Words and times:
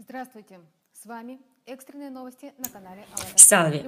Здравствуйте, 0.00 0.60
с 0.92 1.06
вами 1.06 1.38
экстренные 1.66 2.10
новости 2.10 2.52
на 2.58 2.68
канале 2.68 3.04
АЛЛАТРА. 3.12 3.36
Salve, 3.36 3.84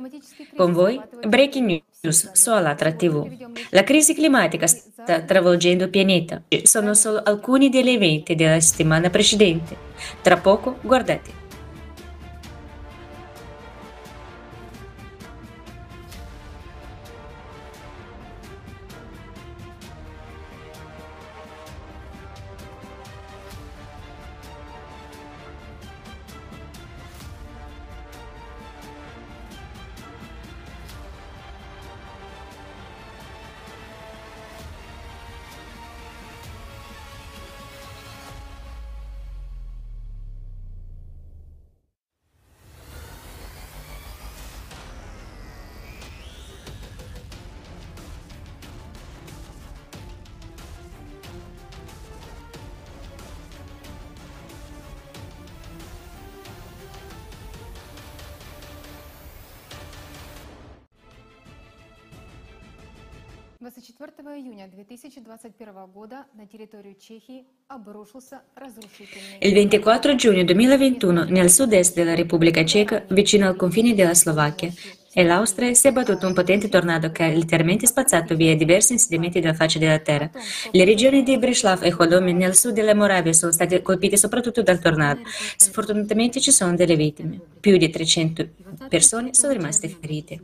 con 0.56 0.72
voi 0.72 1.00
Breaking 1.24 1.82
News 2.02 2.32
su 2.32 2.50
Alatra 2.50 2.92
TV. 2.92 3.26
La 3.70 3.84
crisi 3.84 4.14
climatica 4.14 4.66
sta 4.66 5.22
travolgendo 5.22 5.84
il 5.84 5.90
pianeta. 5.90 6.42
Sono 6.64 6.94
solo 6.94 7.22
alcuni 7.22 7.68
degli 7.68 7.90
eventi 7.90 8.34
della 8.34 8.60
settimana 8.60 9.10
precedente. 9.10 9.76
Tra 10.22 10.36
poco, 10.36 10.78
guardate. 10.82 11.41
24 63.62 64.12
июня 64.38 64.68
2021 64.68 65.86
года 65.86 66.26
на 66.34 66.46
территорию 66.46 66.94
Чехии 66.94 67.44
обрушился 67.68 68.42
разрушительный... 68.54 69.38
Il 69.40 69.52
24 69.52 70.16
giugno 70.16 70.44
2021 70.44 71.24
nel 71.24 71.50
sud-est 71.50 71.94
della 71.94 72.14
Repubblica 72.14 72.64
Ceca, 72.64 73.04
vicino 73.10 73.48
al 73.48 73.56
confine 73.56 73.94
della 73.94 74.14
Slovacchia 74.14 74.72
e 75.12 75.24
l'Austria, 75.24 75.74
si 75.74 75.88
è 75.88 75.92
battuto 75.92 76.28
un 76.28 76.34
potente 76.34 76.68
tornado 76.68 77.10
che 77.10 77.24
ha 77.24 77.28
letteralmente 77.28 77.86
spazzato 77.86 78.36
via 78.36 78.54
diversi 78.54 78.92
insediamenti 78.92 79.40
della 79.40 79.54
faccia 79.54 79.80
della 79.80 79.98
terra. 79.98 80.30
Le 80.70 80.84
regioni 80.84 81.24
di 81.24 81.36
Breslau 81.38 81.78
e 81.82 81.92
Hodomin 81.92 82.36
nel 82.36 82.54
sud 82.54 82.74
della 82.74 82.94
Moravia 82.94 83.32
sono 83.32 83.50
state 83.50 83.82
colpite 83.82 84.16
soprattutto 84.16 84.62
dal 84.62 84.78
tornado. 84.78 85.22
Sfortunatamente 85.56 86.40
ci 86.40 86.52
sono 86.52 86.76
delle 86.76 86.94
vittime. 86.94 87.40
Più 87.58 87.76
di 87.76 87.90
300 87.90 88.48
persone 88.88 89.34
sono 89.34 89.52
rimaste 89.52 89.88
ferite. 89.88 90.40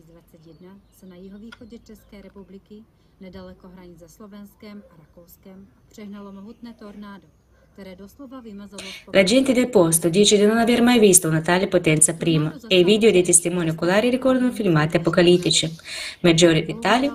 nedaleko 3.20 3.68
hranic 3.68 4.00
se 4.00 4.08
Slovenskem 4.08 4.84
a 4.90 4.96
Rakouskem, 4.98 5.68
přehnalo 5.90 6.32
mohutné 6.32 6.74
tornádo. 6.74 7.28
La 9.14 9.24
gente 9.24 9.54
del 9.54 9.70
posto 9.70 10.10
dice 10.10 10.38
di 10.38 10.46
non 10.46 10.58
aver 10.58 10.82
mai 10.82 11.00
visto 11.00 11.30
una 11.30 11.40
tale 11.42 11.68
potenza 11.68 12.14
prima 12.14 12.54
e 12.68 12.80
i 12.80 12.84
video 12.84 13.10
dei 13.10 13.24
testimoni 13.24 13.70
oculari 13.70 14.10
ricordano 14.10 14.52
filmati 14.52 14.98
apocalittici. 14.98 15.74
Maggiori 16.22 16.66
dettagli 16.66 17.10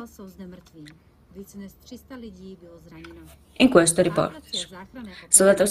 in 3.58 3.69
questo 3.69 4.02
report. 4.02 4.41
Soldato 5.28 5.64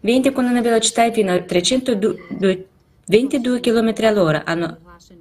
venti 0.00 0.32
con 0.32 0.46
una 0.46 0.60
velocità 0.60 1.08
fino 1.12 1.32
a 1.32 1.40
322 3.04 3.60
km 3.60 4.04
all'ora 4.04 4.44
hanno 4.44 4.78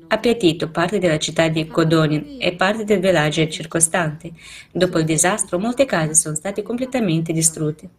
appiattito 0.08 0.70
parte 0.70 1.00
della 1.00 1.18
città 1.18 1.48
di 1.48 1.68
Kodonin 1.68 2.38
e 2.40 2.54
parte 2.54 2.84
del 2.84 3.00
villaggio 3.00 3.48
circostante. 3.48 4.32
Dopo 4.72 5.00
il 5.00 5.06
disastro 5.06 5.58
molte 5.58 5.86
case 5.86 6.14
sono 6.14 6.36
state 6.36 6.62
completamente 6.62 7.34
distrutte. 7.34 7.90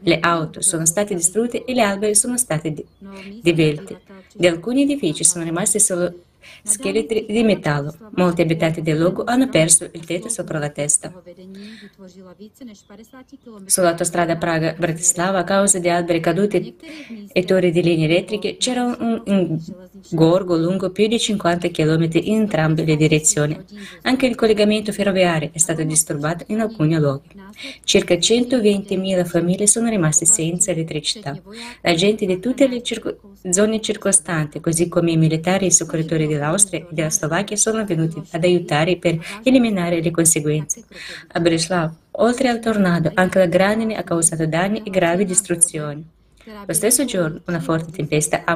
Le 0.00 0.18
auto 0.20 0.60
sono 0.62 0.86
state 0.86 1.14
distrutte 1.14 1.64
e 1.64 1.72
gli 1.72 1.78
alberi 1.78 2.14
sono 2.14 2.36
stati 2.36 2.84
divelti. 3.42 3.96
Di 4.34 4.46
alcuni 4.46 4.82
edifici 4.82 5.24
sono 5.24 5.44
rimasti 5.44 5.78
solo 5.78 6.12
scheletri 6.62 7.26
di 7.28 7.42
metallo. 7.42 7.94
Molti 8.14 8.42
abitanti 8.42 8.82
del 8.82 8.98
luogo 8.98 9.24
hanno 9.24 9.48
perso 9.48 9.88
il 9.92 10.04
tetto 10.04 10.28
sopra 10.28 10.58
la 10.58 10.70
testa. 10.70 11.12
Sull'autostrada 13.64 14.36
Praga-Bratislava, 14.36 15.38
a 15.38 15.44
causa 15.44 15.78
di 15.78 15.88
alberi 15.88 16.20
caduti 16.20 16.76
e 17.32 17.44
torri 17.44 17.70
di 17.70 17.82
linee 17.82 18.06
elettriche, 18.06 18.56
c'era 18.56 18.84
un, 18.84 19.60
gorgo 20.10 20.56
lungo 20.56 20.90
più 20.90 21.06
di 21.06 21.18
50 21.18 21.68
km 21.68 22.08
in 22.22 22.46
entrambe 22.48 22.84
le 22.84 22.96
direzioni. 22.96 23.56
Anche 24.02 24.26
il 24.26 24.34
collegamento 24.34 24.92
ferroviario 24.92 25.50
è 25.52 25.58
stato 25.58 25.82
disturbato 25.82 26.44
in 26.48 26.60
alcuni 26.60 26.96
luoghi. 26.98 27.28
Circa 27.84 28.14
120.000 28.14 29.24
famiglie 29.26 29.66
sono 29.66 29.88
rimaste 29.88 30.24
senza 30.24 30.70
elettricità. 30.70 31.38
La 31.82 31.94
gente 31.94 32.24
di 32.26 32.38
tutte 32.38 32.68
le 32.68 32.82
circo- 32.82 33.18
zone 33.50 33.80
circostanti, 33.80 34.60
così 34.60 34.88
come 34.88 35.12
i 35.12 35.16
militari 35.16 35.64
e 35.64 35.68
i 35.68 35.72
soccorritori 35.72 36.26
dell'Austria 36.38 36.80
e 36.80 36.86
della 36.90 37.10
Slovacchia, 37.10 37.56
sono 37.56 37.84
venuti 37.84 38.22
ad 38.30 38.44
aiutare 38.44 38.96
per 38.96 39.18
eliminare 39.42 40.00
le 40.00 40.10
conseguenze. 40.10 40.84
A 41.32 41.40
Breslau, 41.40 41.90
oltre 42.12 42.48
al 42.48 42.60
tornado, 42.60 43.10
anche 43.14 43.38
la 43.38 43.46
grandine 43.46 43.96
ha 43.96 44.02
causato 44.02 44.46
danni 44.46 44.82
e 44.84 44.90
gravi 44.90 45.24
distruzioni. 45.24 46.16
Lo 46.66 46.72
stesso 46.72 47.04
giorno, 47.04 47.42
una 47.46 47.60
forte 47.60 47.92
tempesta 47.92 48.42
a 48.44 48.54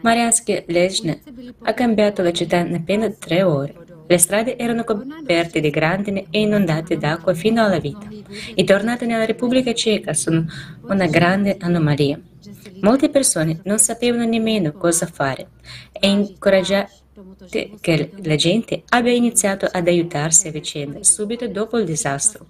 Marianske 0.00 0.64
Lezhne 0.68 1.20
ha 1.62 1.74
cambiato 1.74 2.22
la 2.22 2.32
città 2.32 2.58
in 2.58 2.74
appena 2.74 3.10
tre 3.10 3.42
ore. 3.42 3.74
Le 4.06 4.18
strade 4.18 4.56
erano 4.56 4.84
coperte 4.84 5.60
di 5.60 5.70
grandine 5.70 6.26
e 6.30 6.40
inondate 6.40 6.96
d'acqua 6.96 7.34
fino 7.34 7.64
alla 7.64 7.78
vita. 7.78 8.08
I 8.54 8.64
tornati 8.64 9.04
nella 9.06 9.26
Repubblica 9.26 9.72
Ceca 9.74 10.14
sono 10.14 10.46
una 10.82 11.06
grande 11.06 11.56
anomalia. 11.60 12.18
Molte 12.80 13.10
persone 13.10 13.60
non 13.64 13.78
sapevano 13.78 14.24
nemmeno 14.24 14.72
cosa 14.72 15.06
fare. 15.06 15.48
È 15.92 16.06
incoraggiante 16.06 17.01
che 17.80 18.10
la 18.22 18.36
gente 18.36 18.82
abbia 18.88 19.12
iniziato 19.12 19.68
ad 19.70 19.86
aiutarsi 19.86 20.48
a 20.48 20.50
vicenda 20.50 21.02
subito 21.02 21.46
dopo 21.48 21.78
il 21.78 21.84
disastro. 21.84 22.46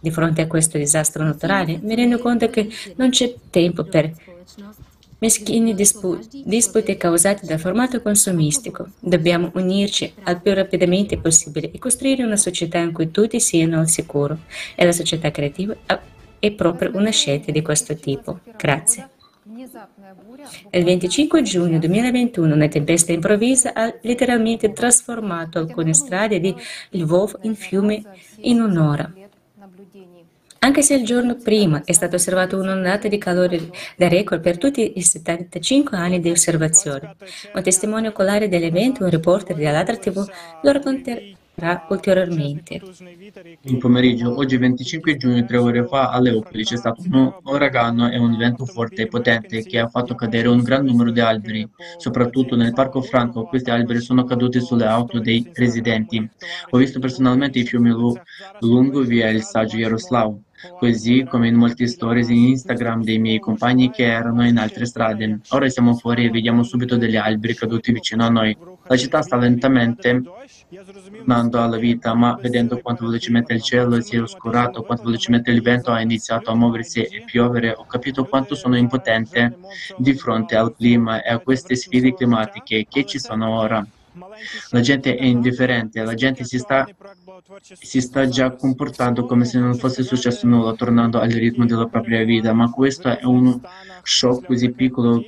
Di 0.00 0.10
fronte 0.10 0.42
a 0.42 0.46
questo 0.46 0.78
disastro 0.78 1.22
naturale 1.22 1.78
mi 1.82 1.94
rendo 1.94 2.18
conto 2.18 2.48
che 2.48 2.68
non 2.96 3.10
c'è 3.10 3.34
tempo 3.50 3.84
per 3.84 4.12
meschini 5.20 5.74
dispu- 5.74 6.18
dispute 6.44 6.96
causate 6.96 7.46
dal 7.46 7.60
formato 7.60 8.02
consumistico. 8.02 8.88
Dobbiamo 8.98 9.50
unirci 9.54 10.12
al 10.24 10.40
più 10.40 10.54
rapidamente 10.54 11.18
possibile 11.18 11.70
e 11.70 11.78
costruire 11.78 12.24
una 12.24 12.36
società 12.36 12.78
in 12.78 12.92
cui 12.92 13.10
tutti 13.10 13.38
siano 13.38 13.78
al 13.78 13.88
sicuro. 13.88 14.38
E 14.74 14.84
la 14.84 14.92
società 14.92 15.30
creativa 15.30 15.76
è 16.38 16.50
proprio 16.52 16.90
una 16.94 17.10
scelta 17.10 17.52
di 17.52 17.62
questo 17.62 17.94
tipo. 17.94 18.40
Grazie. 18.56 19.19
Il 20.70 20.84
25 20.84 21.42
giugno 21.42 21.78
2021 21.78 22.54
una 22.54 22.68
tempesta 22.68 23.12
improvvisa 23.12 23.72
ha 23.72 23.94
letteralmente 24.02 24.72
trasformato 24.72 25.58
alcune 25.58 25.94
strade 25.94 26.38
di 26.38 26.54
Lvov 26.90 27.38
in 27.42 27.54
fiume 27.54 28.02
in 28.40 28.60
un'ora. 28.60 29.10
Anche 30.62 30.82
se 30.82 30.94
il 30.94 31.06
giorno 31.06 31.36
prima 31.36 31.82
è 31.84 31.92
stata 31.92 32.16
osservata 32.16 32.56
un'ondata 32.56 33.08
di 33.08 33.16
calore 33.16 33.70
da 33.96 34.08
record 34.08 34.42
per 34.42 34.58
tutti 34.58 34.98
i 34.98 35.02
75 35.02 35.96
anni 35.96 36.20
di 36.20 36.30
osservazione. 36.30 37.16
Un 37.54 37.62
testimone 37.62 38.08
oculare 38.08 38.48
dell'evento, 38.48 39.04
un 39.04 39.10
reporter 39.10 39.56
dell'Altra 39.56 39.96
TV, 39.96 40.22
lo 40.62 40.72
racconterà 40.72 41.20
ulteriormente. 41.88 42.80
In 43.62 43.78
pomeriggio, 43.78 44.36
oggi 44.36 44.56
25 44.56 45.16
giugno, 45.16 45.44
tre 45.44 45.56
ore 45.58 45.86
fa, 45.86 46.10
a 46.10 46.20
Leopoli 46.20 46.64
c'è 46.64 46.76
stato 46.76 47.02
un 47.10 47.32
uragano 47.44 48.10
e 48.10 48.18
un 48.18 48.36
vento 48.36 48.64
forte 48.64 49.02
e 49.02 49.06
potente 49.08 49.62
che 49.62 49.78
ha 49.78 49.88
fatto 49.88 50.14
cadere 50.14 50.48
un 50.48 50.62
gran 50.62 50.84
numero 50.84 51.10
di 51.10 51.20
alberi, 51.20 51.68
soprattutto 51.96 52.56
nel 52.56 52.72
Parco 52.72 53.02
Franco. 53.02 53.44
Questi 53.44 53.70
alberi 53.70 54.00
sono 54.00 54.24
caduti 54.24 54.60
sulle 54.60 54.86
auto 54.86 55.18
dei 55.18 55.50
residenti. 55.54 56.28
Ho 56.70 56.78
visto 56.78 56.98
personalmente 56.98 57.58
i 57.58 57.66
fiumi 57.66 57.90
lungo 58.60 59.00
via 59.02 59.28
il 59.28 59.42
saggio 59.42 59.76
Jaroslav 59.76 60.38
così 60.78 61.24
come 61.28 61.48
in 61.48 61.54
molte 61.54 61.86
stories 61.86 62.28
in 62.28 62.44
Instagram 62.48 63.02
dei 63.02 63.18
miei 63.18 63.38
compagni 63.38 63.90
che 63.90 64.04
erano 64.04 64.46
in 64.46 64.58
altre 64.58 64.86
strade. 64.86 65.40
Ora 65.50 65.68
siamo 65.68 65.94
fuori 65.94 66.24
e 66.24 66.30
vediamo 66.30 66.62
subito 66.62 66.96
degli 66.96 67.16
alberi 67.16 67.54
caduti 67.54 67.92
vicino 67.92 68.24
a 68.24 68.30
noi. 68.30 68.56
La 68.86 68.96
città 68.96 69.22
sta 69.22 69.36
lentamente 69.36 70.22
tornando 71.16 71.62
alla 71.62 71.76
vita, 71.76 72.14
ma 72.14 72.36
vedendo 72.40 72.80
quanto 72.80 73.06
velocemente 73.06 73.52
il 73.52 73.62
cielo 73.62 74.00
si 74.00 74.16
è 74.16 74.22
oscurato, 74.22 74.82
quanto 74.82 75.04
velocemente 75.04 75.50
il 75.50 75.62
vento 75.62 75.90
ha 75.90 76.00
iniziato 76.00 76.50
a 76.50 76.56
muoversi 76.56 77.02
e 77.02 77.22
piovere, 77.24 77.72
ho 77.72 77.86
capito 77.86 78.24
quanto 78.24 78.54
sono 78.54 78.76
impotente 78.76 79.58
di 79.96 80.14
fronte 80.14 80.56
al 80.56 80.74
clima 80.74 81.22
e 81.22 81.30
a 81.30 81.38
queste 81.38 81.76
sfide 81.76 82.14
climatiche 82.14 82.86
che 82.88 83.04
ci 83.04 83.18
sono 83.18 83.58
ora. 83.58 83.86
La 84.70 84.80
gente 84.80 85.16
è 85.16 85.24
indifferente, 85.24 86.02
la 86.02 86.14
gente 86.14 86.44
si 86.44 86.58
sta, 86.58 86.88
si 87.62 88.00
sta 88.00 88.26
già 88.28 88.54
comportando 88.54 89.24
come 89.26 89.44
se 89.44 89.58
non 89.58 89.74
fosse 89.74 90.02
successo 90.02 90.46
nulla, 90.46 90.74
tornando 90.74 91.18
al 91.18 91.30
ritmo 91.30 91.64
della 91.64 91.86
propria 91.86 92.24
vita, 92.24 92.52
ma 92.52 92.70
questo 92.70 93.08
è 93.08 93.24
uno 93.24 93.60
shock 94.02 94.46
così 94.46 94.72
piccolo 94.72 95.22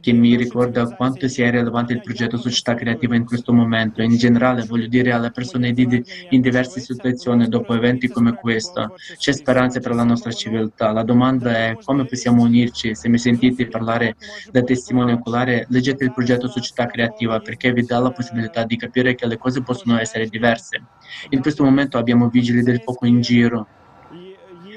che 0.00 0.12
mi 0.12 0.36
ricorda 0.36 0.94
quanto 0.94 1.28
sia 1.28 1.50
rilevante 1.50 1.92
il 1.92 2.00
progetto 2.00 2.36
Società 2.36 2.74
Creativa 2.74 3.14
in 3.14 3.24
questo 3.24 3.52
momento. 3.52 4.02
In 4.02 4.16
generale, 4.16 4.64
voglio 4.64 4.86
dire 4.86 5.12
alle 5.12 5.30
persone 5.30 5.72
di, 5.72 6.04
in 6.30 6.40
diverse 6.40 6.80
situazioni 6.80 7.48
dopo 7.48 7.74
eventi 7.74 8.08
come 8.08 8.34
questo, 8.34 8.94
c'è 9.16 9.32
speranza 9.32 9.80
per 9.80 9.94
la 9.94 10.04
nostra 10.04 10.32
civiltà. 10.32 10.92
La 10.92 11.02
domanda 11.02 11.50
è 11.50 11.76
come 11.82 12.04
possiamo 12.04 12.42
unirci? 12.42 12.94
Se 12.94 13.08
mi 13.08 13.18
sentite 13.18 13.66
parlare 13.66 14.16
da 14.50 14.62
testimone 14.62 15.12
oculare, 15.12 15.66
leggete 15.68 16.04
il 16.04 16.12
progetto 16.12 16.48
Società 16.48 16.86
Creativa 16.86 17.40
perché 17.40 17.72
vi 17.72 17.84
dà 17.84 17.98
la 17.98 18.10
possibilità 18.10 18.64
di 18.64 18.76
capire 18.76 19.14
che 19.14 19.26
le 19.26 19.38
cose 19.38 19.62
possono 19.62 19.98
essere 19.98 20.26
diverse. 20.26 20.82
In 21.30 21.40
questo 21.40 21.64
momento 21.64 21.98
abbiamo 21.98 22.28
vigili 22.28 22.62
del 22.62 22.80
fuoco 22.80 23.06
in 23.06 23.20
giro, 23.20 23.66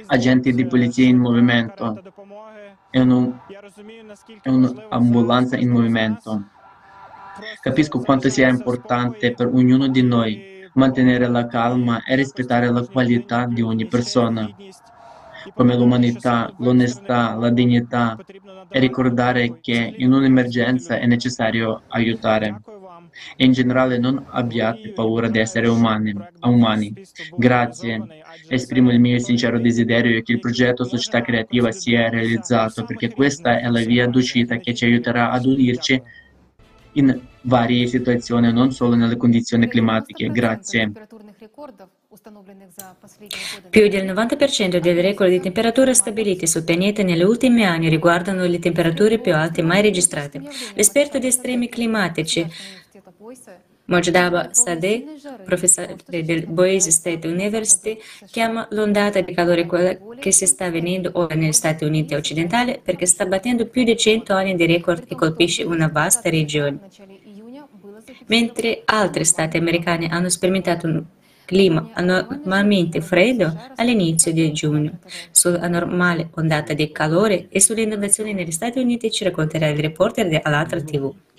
agenti 0.07 0.53
di 0.53 0.65
polizia 0.65 1.05
in 1.05 1.17
movimento, 1.17 2.01
è, 2.91 2.99
un, 2.99 3.39
è 4.41 4.49
un'ambulanza 4.49 5.57
in 5.57 5.69
movimento. 5.69 6.43
Capisco 7.61 7.99
quanto 7.99 8.29
sia 8.29 8.49
importante 8.49 9.33
per 9.33 9.47
ognuno 9.47 9.87
di 9.87 10.03
noi 10.03 10.59
mantenere 10.73 11.27
la 11.27 11.47
calma 11.47 12.03
e 12.03 12.15
rispettare 12.15 12.69
la 12.69 12.85
qualità 12.85 13.45
di 13.45 13.61
ogni 13.61 13.87
persona, 13.87 14.49
come 15.53 15.75
l'umanità, 15.75 16.53
l'onestà, 16.57 17.33
la 17.35 17.49
dignità 17.49 18.17
e 18.69 18.79
ricordare 18.79 19.59
che 19.59 19.93
in 19.97 20.13
un'emergenza 20.13 20.97
è 20.97 21.05
necessario 21.05 21.83
aiutare. 21.87 22.61
E 23.35 23.45
in 23.45 23.51
generale 23.51 23.97
non 23.97 24.25
abbiate 24.29 24.89
paura 24.89 25.29
di 25.29 25.39
essere 25.39 25.67
umani. 25.67 26.15
umani. 26.41 26.93
Grazie. 27.35 28.23
Esprimo 28.47 28.91
il 28.91 28.99
mio 28.99 29.19
sincero 29.19 29.59
desiderio 29.59 30.21
che 30.21 30.31
il 30.33 30.39
progetto 30.39 30.83
Società 30.83 31.21
Creativa 31.21 31.71
sia 31.71 32.09
realizzato 32.09 32.83
perché 32.83 33.11
questa 33.11 33.59
è 33.59 33.67
la 33.69 33.81
via 33.81 34.07
d'uscita 34.07 34.57
che 34.57 34.73
ci 34.73 34.85
aiuterà 34.85 35.31
ad 35.31 35.45
unirci 35.45 36.01
in 36.93 37.19
varie 37.43 37.87
situazioni, 37.87 38.51
non 38.51 38.71
solo 38.71 38.95
nelle 38.95 39.17
condizioni 39.17 39.67
climatiche. 39.67 40.27
Grazie. 40.27 40.91
Più 43.69 43.87
del 43.87 44.05
90% 44.05 44.77
dei 44.79 45.01
record 45.01 45.29
di 45.29 45.39
temperatura 45.39 45.93
stabiliti 45.93 46.45
sul 46.45 46.63
pianeta 46.63 47.03
negli 47.03 47.23
ultimi 47.23 47.65
anni 47.65 47.87
riguardano 47.87 48.45
le 48.45 48.59
temperature 48.59 49.19
più 49.19 49.33
alte 49.33 49.61
mai 49.61 49.81
registrate. 49.81 50.41
L'esperto 50.73 51.19
di 51.19 51.27
estremi 51.27 51.69
climatici 51.69 52.45
Mojdaba 53.85 54.49
Sadeh, 54.51 55.05
professore 55.43 55.97
del 56.07 56.47
Boise 56.47 56.91
State 56.91 57.27
University, 57.27 57.99
chiama 58.27 58.65
l'ondata 58.71 59.21
di 59.21 59.33
calore 59.33 59.65
quella 59.65 59.95
che 60.17 60.31
si 60.31 60.47
sta 60.47 60.65
avvenendo 60.65 61.11
ora 61.13 61.35
negli 61.35 61.51
Stati 61.51 61.83
Uniti 61.83 62.15
occidentali 62.15 62.79
perché 62.81 63.05
sta 63.05 63.25
battendo 63.25 63.67
più 63.67 63.83
di 63.83 63.95
100 63.95 64.33
anni 64.33 64.55
di 64.55 64.65
record 64.65 65.03
e 65.07 65.15
colpisce 65.15 65.63
una 65.63 65.87
vasta 65.87 66.29
regione. 66.29 66.79
Mentre 68.27 68.81
altri 68.85 69.23
stati 69.25 69.57
americani 69.57 70.07
hanno 70.09 70.29
sperimentato 70.29 70.87
un 70.87 71.03
clima 71.45 71.89
anormalmente 71.93 73.01
freddo 73.01 73.53
all'inizio 73.75 74.31
di 74.31 74.51
giugno. 74.53 74.99
Sull'anormale 75.31 76.29
ondata 76.35 76.73
di 76.73 76.91
calore 76.91 77.47
e 77.49 77.59
sulle 77.59 77.81
inondazioni 77.81 78.33
negli 78.33 78.51
Stati 78.51 78.79
Uniti 78.79 79.11
ci 79.11 79.25
racconterà 79.25 79.67
il 79.67 79.79
reporter 79.79 80.27
di 80.27 80.39
Alatra 80.41 80.81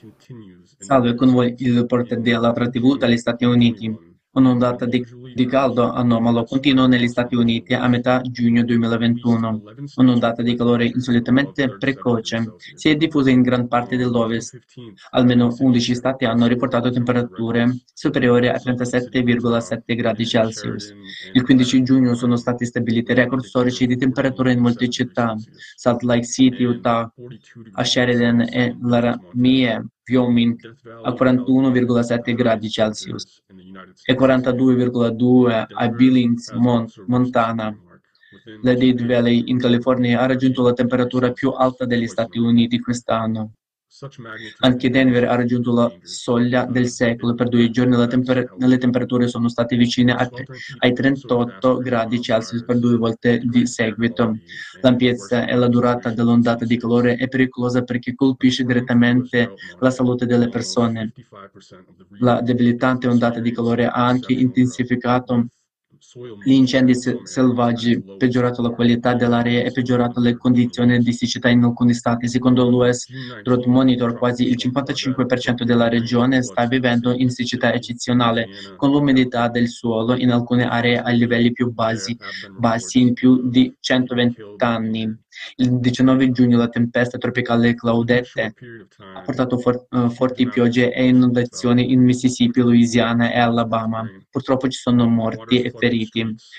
TV. 0.02 0.60
Salve, 0.78 1.14
con 1.14 1.30
voi 1.30 1.54
il 1.58 1.76
reporter 1.76 2.20
di 2.20 2.32
Alatra 2.32 2.68
TV 2.68 2.96
dagli 2.96 3.16
Stati 3.16 3.44
Uniti. 3.44 4.11
Un'ondata 4.34 4.86
di, 4.86 5.04
di, 5.34 5.44
caldo 5.44 5.92
anomalo 5.92 6.44
continua 6.44 6.86
negli 6.86 7.06
Stati 7.06 7.34
Uniti 7.34 7.74
a 7.74 7.86
metà 7.86 8.22
giugno 8.22 8.64
2021. 8.64 9.62
Un'ondata 9.96 10.40
di 10.40 10.56
calore 10.56 10.86
insolitamente 10.86 11.76
precoce 11.76 12.54
si 12.74 12.88
è 12.88 12.96
diffusa 12.96 13.28
in 13.28 13.42
gran 13.42 13.68
parte 13.68 13.98
dell'Ovest. 13.98 14.58
Almeno 15.10 15.54
11 15.58 15.94
stati 15.94 16.24
hanno 16.24 16.46
riportato 16.46 16.90
temperature 16.90 17.82
superiori 17.92 18.48
a 18.48 18.54
37,7 18.54 19.94
gradi 19.94 20.26
Celsius. 20.26 20.94
Il 21.34 21.42
15 21.42 21.82
giugno 21.82 22.14
sono 22.14 22.36
stati 22.36 22.64
stabiliti 22.64 23.12
record 23.12 23.42
storici 23.42 23.86
di 23.86 23.98
temperatura 23.98 24.50
in 24.50 24.60
molte 24.60 24.88
città. 24.88 25.36
Salt 25.74 26.00
Lake 26.04 26.24
City, 26.24 26.64
Utah, 26.64 27.12
a 27.72 27.84
Sheridan 27.84 28.46
e 28.50 28.78
Laramie 28.80 29.88
Wyoming 30.04 30.56
a 31.02 31.12
41,7 31.12 32.34
gradi 32.34 32.68
Celsius 32.68 33.42
e 34.04 34.14
42,2 34.14 35.66
a 35.72 35.88
Billings, 35.88 36.50
Montana. 37.06 37.76
La 38.62 38.74
Dead 38.74 39.04
Valley 39.04 39.50
in 39.50 39.58
California 39.58 40.20
ha 40.20 40.26
raggiunto 40.26 40.62
la 40.62 40.72
temperatura 40.72 41.32
più 41.32 41.50
alta 41.50 41.84
degli 41.84 42.06
Stati 42.06 42.38
Uniti 42.38 42.80
quest'anno. 42.80 43.52
Anche 44.60 44.90
Denver 44.90 45.24
ha 45.24 45.34
raggiunto 45.34 45.72
la 45.72 45.92
soglia 46.02 46.64
del 46.64 46.88
secolo. 46.88 47.34
Per 47.34 47.48
due 47.48 47.70
giorni 47.70 47.96
temper- 48.08 48.54
le 48.58 48.78
temperature 48.78 49.28
sono 49.28 49.48
state 49.48 49.76
vicine 49.76 50.12
a, 50.12 50.28
ai 50.78 50.92
38 50.92 51.78
gradi 51.78 52.20
Celsius 52.20 52.64
per 52.64 52.78
due 52.78 52.96
volte 52.96 53.38
di 53.38 53.66
seguito. 53.66 54.36
L'ampiezza 54.80 55.46
e 55.46 55.54
la 55.54 55.68
durata 55.68 56.10
dell'ondata 56.10 56.64
di 56.64 56.76
calore 56.76 57.16
è 57.16 57.28
pericolosa 57.28 57.82
perché 57.82 58.14
colpisce 58.14 58.64
direttamente 58.64 59.54
la 59.78 59.90
salute 59.90 60.26
delle 60.26 60.48
persone. 60.48 61.12
La 62.18 62.40
debilitante 62.40 63.06
ondata 63.06 63.40
di 63.40 63.52
calore 63.52 63.86
ha 63.86 64.06
anche 64.06 64.32
intensificato 64.32 65.46
gli 66.44 66.52
incendi 66.52 66.94
selvaggi, 66.94 68.02
peggiorato 68.18 68.60
la 68.60 68.70
qualità 68.70 69.14
dell'aria 69.14 69.62
e 69.62 69.70
peggiorato 69.70 70.20
le 70.20 70.36
condizioni 70.36 70.98
di 70.98 71.12
siccità 71.12 71.48
in 71.48 71.62
alcuni 71.62 71.94
stati. 71.94 72.28
Secondo 72.28 72.68
l'US 72.68 73.06
Drought 73.42 73.66
Monitor, 73.66 74.18
quasi 74.18 74.48
il 74.48 74.56
55% 74.56 75.62
della 75.62 75.88
regione 75.88 76.42
sta 76.42 76.66
vivendo 76.66 77.12
in 77.12 77.30
siccità 77.30 77.72
eccezionale, 77.72 78.48
con 78.76 78.90
l'umidità 78.90 79.48
del 79.48 79.68
suolo 79.68 80.16
in 80.16 80.30
alcune 80.30 80.68
aree 80.68 81.00
a 81.00 81.10
livelli 81.10 81.52
più 81.52 81.70
bassi, 81.72 82.16
bassi 82.58 83.00
in 83.00 83.12
più 83.12 83.48
di 83.48 83.72
120 83.78 84.54
anni. 84.58 85.20
Il 85.56 85.78
19 85.80 86.30
giugno 86.30 86.58
la 86.58 86.68
tempesta 86.68 87.16
tropicale 87.16 87.74
Claudette 87.74 88.54
ha 89.14 89.22
portato 89.22 89.56
for- 89.56 89.86
uh, 89.90 90.10
forti 90.10 90.46
piogge 90.46 90.92
e 90.92 91.06
inondazioni 91.06 91.90
in 91.90 92.02
Mississippi, 92.02 92.60
Louisiana 92.60 93.32
e 93.32 93.38
Alabama. 93.38 94.06
Purtroppo 94.30 94.68
ci 94.68 94.78
sono 94.78 95.08
morti 95.08 95.62
e 95.62 95.70
feriti. 95.70 95.91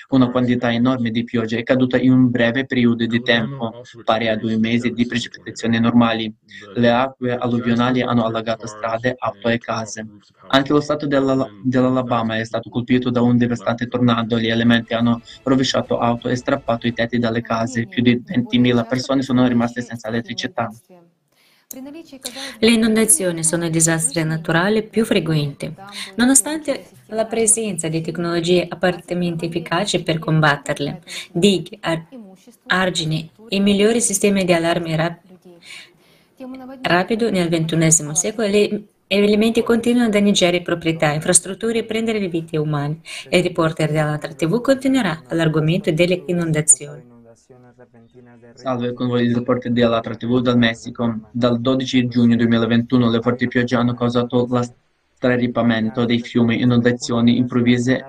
Una 0.09 0.29
quantità 0.29 0.71
enorme 0.71 1.09
di 1.09 1.23
pioggia 1.23 1.57
è 1.57 1.63
caduta 1.63 1.97
in 1.97 2.11
un 2.11 2.29
breve 2.29 2.65
periodo 2.65 3.05
di 3.05 3.21
tempo, 3.21 3.75
pari 4.03 4.27
a 4.27 4.37
due 4.37 4.57
mesi 4.57 4.91
di 4.91 5.05
precipitazioni 5.05 5.79
normali. 5.79 6.33
Le 6.73 6.89
acque 6.89 7.35
alluvionali 7.35 8.01
hanno 8.01 8.25
allagato 8.25 8.67
strade, 8.67 9.13
auto 9.17 9.49
e 9.49 9.57
case. 9.59 10.07
Anche 10.47 10.71
lo 10.71 10.81
stato 10.81 11.07
dell'Al- 11.07 11.51
dell'Alabama 11.57 12.37
è 12.37 12.43
stato 12.43 12.69
colpito 12.69 13.09
da 13.09 13.21
un 13.21 13.37
devastante 13.37 13.87
tornado. 13.87 14.39
Gli 14.39 14.49
elementi 14.49 14.93
hanno 14.93 15.21
rovesciato 15.43 15.97
auto 15.97 16.29
e 16.29 16.35
strappato 16.35 16.87
i 16.87 16.93
tetti 16.93 17.17
dalle 17.17 17.41
case. 17.41 17.87
Più 17.87 18.01
di 18.01 18.21
20 18.23 18.57
20.000 18.59 18.83
persone 18.85 19.21
sono 19.21 19.47
rimaste 19.47 19.81
senza 19.81 20.07
elettricità. 20.09 20.71
Le 22.59 22.69
inondazioni 22.69 23.43
sono 23.43 23.65
i 23.65 23.71
disastri 23.71 24.23
naturali 24.23 24.83
più 24.83 25.05
frequenti, 25.05 25.73
nonostante 26.15 26.85
la 27.07 27.25
presenza 27.25 27.87
di 27.87 28.01
tecnologie 28.01 28.67
apparentemente 28.69 29.45
efficaci 29.45 30.03
per 30.03 30.19
combatterle, 30.19 31.01
dighe, 31.31 31.77
ar- 31.81 32.05
argini 32.67 33.27
e 33.49 33.59
migliori 33.59 34.01
sistemi 34.01 34.45
di 34.45 34.53
allarme 34.53 34.95
rap- 34.95 35.21
rapido 36.81 37.31
nel 37.31 37.49
XXI 37.49 38.13
secolo, 38.13 38.47
le 38.47 38.83
elementi 39.07 39.63
continuano 39.63 40.07
a 40.07 40.11
danneggiare 40.11 40.61
proprietà, 40.61 41.11
infrastrutture 41.11 41.79
e 41.79 41.83
prendere 41.85 42.19
le 42.19 42.27
vite 42.27 42.57
umane. 42.57 42.99
Il 43.29 43.41
reporter 43.41 43.91
dell'altra 43.91 44.33
TV 44.33 44.61
continuerà 44.61 45.23
all'argomento 45.27 45.91
delle 45.91 46.21
inondazioni. 46.27 47.12
Salve, 48.53 48.93
con 48.93 49.07
voi 49.07 49.25
il 49.25 49.35
reporter 49.35 49.71
di 49.71 49.81
Alatra 49.81 50.15
TV 50.15 50.39
dal 50.39 50.57
Messico. 50.57 51.29
Dal 51.31 51.59
12 51.59 52.07
giugno 52.07 52.35
2021 52.35 53.09
le 53.09 53.19
forti 53.19 53.47
piogge 53.47 53.75
hanno 53.75 53.93
causato 53.93 54.47
la 54.49 54.63
straripamento 54.63 56.05
dei 56.05 56.19
fiumi, 56.19 56.61
inondazioni 56.61 57.37
improvvise 57.37 58.03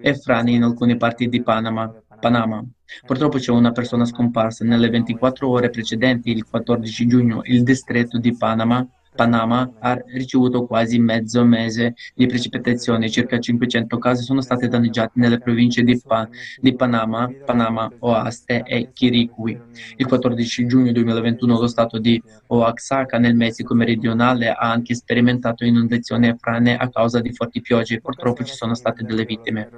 e 0.00 0.14
frane 0.14 0.50
in 0.50 0.64
alcune 0.64 0.96
parti 0.96 1.28
di 1.28 1.42
Panama. 1.42 1.92
Panama. 2.18 2.64
Purtroppo 3.06 3.38
c'è 3.38 3.52
una 3.52 3.72
persona 3.72 4.04
scomparsa. 4.04 4.64
Nelle 4.64 4.88
24 4.88 5.48
ore 5.48 5.70
precedenti, 5.70 6.30
il 6.30 6.44
14 6.44 7.06
giugno, 7.06 7.40
il 7.44 7.62
distretto 7.62 8.18
di 8.18 8.36
Panama 8.36 8.86
Panama 9.20 9.70
ha 9.80 10.02
ricevuto 10.06 10.64
quasi 10.64 10.98
mezzo 10.98 11.44
mese 11.44 11.92
di 12.14 12.24
precipitazioni, 12.24 13.10
circa 13.10 13.38
500 13.38 13.98
case 13.98 14.22
sono 14.22 14.40
state 14.40 14.66
danneggiate 14.66 15.20
nelle 15.20 15.38
province 15.38 15.82
di, 15.82 16.00
pa- 16.02 16.26
di 16.58 16.74
Panama, 16.74 17.30
Panama, 17.44 17.92
Oaste 17.98 18.62
e 18.62 18.88
Chiriqui. 18.94 19.60
Il 19.96 20.06
14 20.06 20.64
giugno 20.64 20.92
2021 20.92 21.58
lo 21.58 21.66
stato 21.66 21.98
di 21.98 22.18
Oaxaca 22.46 23.18
nel 23.18 23.36
Messico 23.36 23.74
meridionale 23.74 24.52
ha 24.52 24.70
anche 24.70 24.94
sperimentato 24.94 25.66
inondazioni 25.66 26.28
e 26.28 26.36
frane 26.38 26.78
a 26.78 26.88
causa 26.88 27.20
di 27.20 27.30
forti 27.34 27.60
piogge. 27.60 28.00
Purtroppo 28.00 28.42
ci 28.42 28.54
sono 28.54 28.74
state 28.74 29.04
delle 29.04 29.24
vittime. 29.24 29.68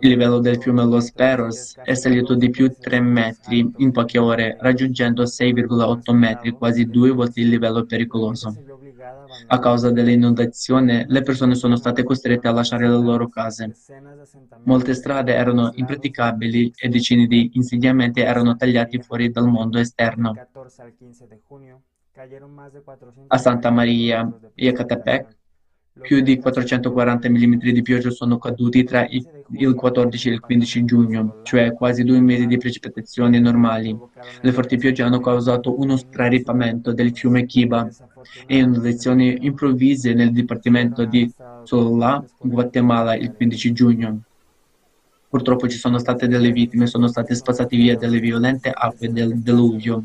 Il 0.00 0.08
livello 0.08 0.38
del 0.38 0.60
fiume 0.60 0.84
Los 0.84 1.12
Perros 1.12 1.74
è 1.82 1.94
salito 1.94 2.34
di 2.34 2.50
più 2.50 2.70
3 2.70 3.00
metri 3.00 3.72
in 3.78 3.90
poche 3.90 4.18
ore, 4.18 4.56
raggiungendo 4.60 5.24
6,8 5.24 6.14
metri, 6.14 6.50
quasi 6.52 6.84
due 6.84 7.10
volte 7.10 7.40
il 7.40 7.48
livello 7.48 7.84
pericoloso. 7.86 8.54
A 9.46 9.58
causa 9.58 9.90
dell'inondazione, 9.90 11.06
le 11.08 11.22
persone 11.22 11.54
sono 11.54 11.76
state 11.76 12.02
costrette 12.02 12.48
a 12.48 12.52
lasciare 12.52 12.88
le 12.88 13.00
loro 13.00 13.28
case. 13.28 13.72
Molte 14.64 14.94
strade 14.94 15.32
erano 15.34 15.70
impraticabili 15.74 16.72
e 16.76 16.88
decine 16.88 17.26
di 17.26 17.50
insediamenti 17.54 18.20
erano 18.20 18.56
tagliati 18.56 19.00
fuori 19.00 19.30
dal 19.30 19.48
mondo 19.48 19.78
esterno. 19.78 20.34
A 23.28 23.38
Santa 23.38 23.70
Maria 23.70 24.38
e 24.54 24.68
a 24.68 24.72
Catepec 24.72 25.38
più 26.00 26.20
di 26.20 26.38
440 26.38 27.28
mm 27.28 27.54
di 27.56 27.82
pioggia 27.82 28.10
sono 28.10 28.38
caduti 28.38 28.84
tra 28.84 29.06
il 29.08 29.74
14 29.74 30.28
e 30.28 30.32
il 30.32 30.40
15 30.40 30.84
giugno, 30.84 31.40
cioè 31.42 31.72
quasi 31.72 32.02
due 32.04 32.20
mesi 32.20 32.46
di 32.46 32.56
precipitazioni 32.56 33.40
normali. 33.40 33.96
Le 34.40 34.52
forti 34.52 34.76
piogge 34.76 35.02
hanno 35.02 35.20
causato 35.20 35.78
uno 35.78 35.96
straripamento 35.96 36.92
del 36.92 37.14
fiume 37.14 37.46
Kiba 37.46 37.88
e 38.46 38.56
inondazioni 38.56 39.38
improvvise 39.42 40.14
nel 40.14 40.32
dipartimento 40.32 41.04
di 41.04 41.30
Sololá, 41.64 42.24
Guatemala, 42.38 43.14
il 43.14 43.32
15 43.32 43.72
giugno. 43.72 44.20
Purtroppo 45.28 45.68
ci 45.68 45.78
sono 45.78 45.98
state 45.98 46.26
delle 46.26 46.50
vittime, 46.50 46.86
sono 46.86 47.06
state 47.06 47.34
spazzate 47.34 47.76
via 47.76 47.96
dalle 47.96 48.18
violente 48.18 48.70
acque 48.70 49.12
del 49.12 49.38
deluvio. 49.38 50.02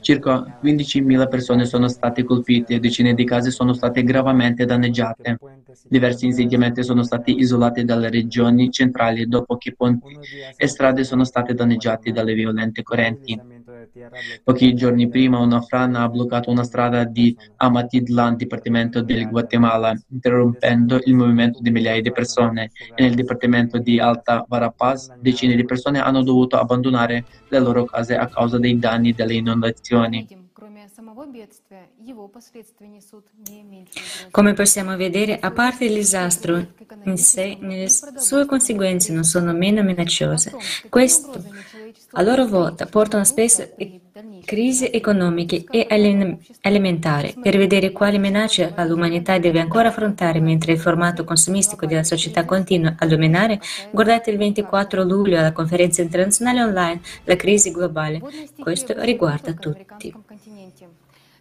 Circa 0.00 0.44
15.000 0.58 1.26
persone 1.28 1.64
sono 1.66 1.88
state 1.88 2.24
colpite 2.24 2.78
decine 2.78 3.14
di 3.14 3.24
case 3.24 3.50
sono 3.50 3.72
state 3.72 4.02
gravemente 4.02 4.64
danneggiate. 4.64 5.40
Diversi 5.86 6.26
insediamenti 6.26 6.82
sono 6.82 7.02
stati 7.02 7.38
isolati 7.38 7.84
dalle 7.84 8.08
regioni 8.10 8.70
centrali 8.70 9.26
dopo 9.26 9.56
che 9.56 9.74
ponti 9.74 10.16
e 10.56 10.66
strade 10.66 11.04
sono 11.04 11.24
state 11.24 11.54
danneggiate 11.54 12.12
dalle 12.12 12.34
violente 12.34 12.82
correnti. 12.82 13.40
Pochi 14.42 14.72
giorni 14.72 15.06
prima 15.10 15.38
una 15.38 15.60
frana 15.60 16.00
ha 16.02 16.08
bloccato 16.08 16.50
una 16.50 16.64
strada 16.64 17.04
di 17.04 17.36
Amatidlan, 17.56 18.36
dipartimento 18.36 19.02
del 19.02 19.28
Guatemala, 19.28 19.94
interrompendo 20.08 20.98
il 21.04 21.14
movimento 21.14 21.60
di 21.60 21.70
migliaia 21.70 22.00
di 22.00 22.10
persone 22.10 22.70
e 22.94 23.02
nel 23.02 23.14
dipartimento 23.14 23.76
di 23.76 24.00
Alta 24.00 24.46
Varapaz 24.48 25.12
decine 25.20 25.54
di 25.56 25.66
persone 25.66 26.00
hanno 26.00 26.22
dovuto 26.22 26.56
abbandonare 26.56 27.26
le 27.48 27.58
loro 27.58 27.84
case 27.84 28.16
a 28.16 28.28
causa 28.28 28.58
dei 28.58 28.78
danni 28.78 29.12
delle 29.12 29.34
inondazioni. 29.34 30.41
Come 34.30 34.52
possiamo 34.52 34.96
vedere, 34.96 35.38
a 35.38 35.50
parte 35.50 35.84
il 35.84 35.94
disastro 35.94 36.66
in 37.04 37.16
sé, 37.16 37.56
le 37.60 37.88
sue 37.88 38.46
conseguenze 38.46 39.12
non 39.12 39.24
sono 39.24 39.52
meno 39.52 39.82
minacciose. 39.82 40.52
Questo, 40.88 41.42
a 42.12 42.22
loro 42.22 42.46
volta, 42.46 42.86
portano 42.86 43.24
spesso 43.24 43.62
a 43.62 43.66
crisi 44.44 44.90
economiche 44.90 45.64
e 45.70 45.86
alimentari. 46.60 47.34
Per 47.40 47.56
vedere 47.56 47.92
quali 47.92 48.18
minacce 48.18 48.74
l'umanità 48.86 49.38
deve 49.38 49.60
ancora 49.60 49.88
affrontare 49.88 50.40
mentre 50.40 50.72
il 50.72 50.78
formato 50.78 51.24
consumistico 51.24 51.86
della 51.86 52.04
società 52.04 52.44
continua 52.44 52.94
a 52.98 53.06
dominare, 53.06 53.60
guardate 53.90 54.30
il 54.30 54.36
24 54.36 55.04
luglio 55.04 55.38
alla 55.38 55.52
conferenza 55.52 56.02
internazionale 56.02 56.62
online 56.62 57.00
La 57.24 57.36
crisi 57.36 57.70
globale. 57.70 58.20
Questo 58.58 58.94
riguarda 58.98 59.54
tutti. 59.54 60.14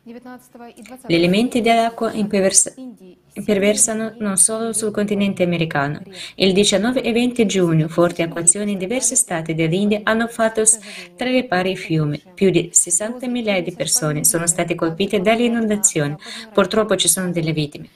Gli 0.03 1.13
elementi 1.13 1.62
dell'acqua 1.62 2.12
imperversano 2.12 4.15
non 4.17 4.36
solo 4.38 4.74
sul 4.74 4.89
continente 4.89 5.43
americano. 5.43 6.01
Il 6.36 6.53
19 6.53 7.03
e 7.03 7.12
20 7.12 7.46
giugno 7.46 7.88
forti 7.88 8.24
acquazioni 8.24 8.72
in 8.72 8.79
diversi 8.79 9.15
stati 9.15 9.53
dell'India 9.53 10.01
hanno 10.03 10.27
fatto 10.27 10.65
straripare 10.65 11.70
i 11.70 11.75
fiumi. 11.75 12.20
Più 12.34 12.50
di 12.50 12.70
60 12.72 13.27
migliaia 13.27 13.62
di 13.62 13.74
persone 13.74 14.25
sono 14.25 14.48
state 14.48 14.74
colpite 14.74 15.22
dalle 15.22 15.43
inondazioni. 15.43 16.15
Purtroppo 16.51 16.96
ci 16.96 17.08
sono 17.08 17.29
delle 17.29 17.53
vittime. 17.53 17.88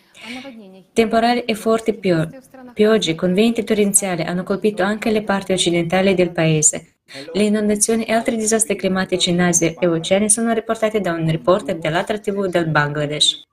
Temporali 0.93 1.43
e 1.45 1.55
forti 1.55 1.93
pio 1.93 2.29
piogge 2.75 3.15
con 3.15 3.33
venti 3.33 3.63
torrenziali 3.63 4.21
hanno 4.21 4.43
colpito 4.43 4.83
anche 4.83 5.09
le 5.09 5.23
parti 5.23 5.53
occidentali 5.53 6.13
del 6.13 6.31
paese. 6.31 6.94
Le 7.33 7.43
inondazioni 7.43 8.03
e 8.03 8.13
altri 8.13 8.35
disastri 8.35 8.75
climatici 8.75 9.29
in 9.29 9.39
Asia 9.39 9.73
e 9.77 9.87
Oceania 9.87 10.27
sono 10.27 10.51
riportati 10.53 10.99
da 10.99 11.11
un 11.13 11.29
reporter 11.29 11.77
dell'altra 11.77 12.17
TV 12.17 12.47
del 12.47 12.67
Bangladesh. 12.67 13.43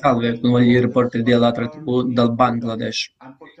Salve, 0.00 0.38
con 0.38 0.50
voi 0.50 0.68
il 0.68 0.80
reporter 0.80 1.22
dell'altra 1.22 1.66
TV 1.66 2.04
dal 2.12 2.32
Bangladesh. 2.34 3.14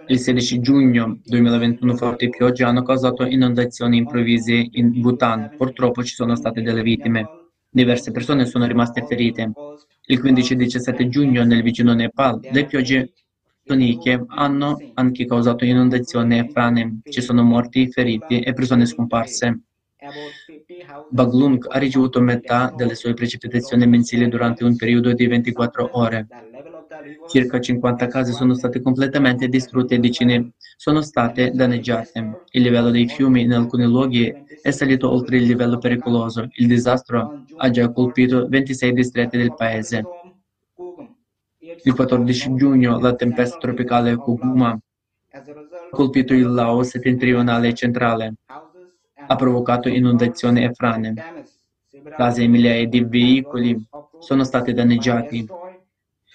Il 0.06 0.18
16 0.20 0.60
giugno 0.60 1.18
2021 1.24 1.96
forti 1.96 2.28
piogge 2.28 2.64
hanno 2.64 2.82
causato 2.82 3.24
inondazioni 3.24 3.96
improvvise 3.96 4.68
in 4.72 5.00
Bhutan. 5.00 5.54
Purtroppo 5.56 6.04
ci 6.04 6.14
sono 6.14 6.36
state 6.36 6.62
delle 6.62 6.82
vittime. 6.82 7.26
Diverse 7.68 8.12
persone 8.12 8.46
sono 8.46 8.66
rimaste 8.66 9.04
ferite. 9.06 9.50
Il 10.06 10.20
15 10.20 10.52
e 10.52 10.56
17 10.56 11.08
giugno 11.08 11.44
nel 11.44 11.62
vicino 11.62 11.94
Nepal 11.94 12.40
le 12.42 12.64
piogge 12.66 13.12
toniche 13.68 14.24
hanno 14.34 14.86
anche 14.94 15.26
causato 15.26 15.64
inondazioni 15.64 16.38
e 16.38 16.48
frane. 16.48 17.00
Ci 17.08 17.20
sono 17.20 17.42
morti, 17.42 17.90
feriti 17.90 18.40
e 18.40 18.52
persone 18.54 18.86
scomparse. 18.86 19.60
Baglung 21.08 21.66
ha 21.68 21.78
ricevuto 21.78 22.20
metà 22.20 22.72
delle 22.74 22.94
sue 22.94 23.12
precipitazioni 23.14 23.86
mensili 23.86 24.28
durante 24.28 24.64
un 24.64 24.76
periodo 24.76 25.12
di 25.12 25.26
24 25.26 25.98
ore. 25.98 26.30
Circa 27.24 27.60
50 27.60 28.06
case 28.08 28.32
sono 28.32 28.54
state 28.54 28.80
completamente 28.80 29.48
distrutte 29.48 29.94
e 29.94 29.98
decine 29.98 30.52
sono 30.76 31.00
state 31.02 31.50
danneggiate. 31.52 32.36
Il 32.52 32.62
livello 32.62 32.90
dei 32.90 33.06
fiumi 33.08 33.42
in 33.42 33.52
alcuni 33.52 33.84
luoghi 33.84 34.34
è 34.60 34.70
salito 34.70 35.10
oltre 35.10 35.36
il 35.36 35.44
livello 35.44 35.78
pericoloso. 35.78 36.48
Il 36.54 36.66
disastro 36.66 37.34
ha 37.56 37.70
già 37.70 37.90
colpito 37.92 38.46
26 38.48 38.92
distretti 38.92 39.36
del 39.36 39.54
paese. 39.54 40.08
Il 41.82 41.94
14 41.94 42.54
giugno 42.54 42.98
la 42.98 43.14
tempesta 43.14 43.56
tropicale 43.58 44.16
Koguma 44.16 44.70
ha 44.70 44.80
colpito 45.90 46.34
il 46.34 46.50
Laos 46.50 46.88
settentrionale 46.88 47.68
e 47.68 47.74
centrale. 47.74 48.34
Ha 49.26 49.36
provocato 49.36 49.88
inondazioni 49.88 50.64
e 50.64 50.72
frane. 50.72 51.22
Case 52.14 52.42
e 52.42 52.48
migliaia 52.48 52.86
di 52.86 53.04
veicoli 53.04 53.76
sono 54.18 54.44
stati 54.44 54.72
danneggiati. 54.72 55.48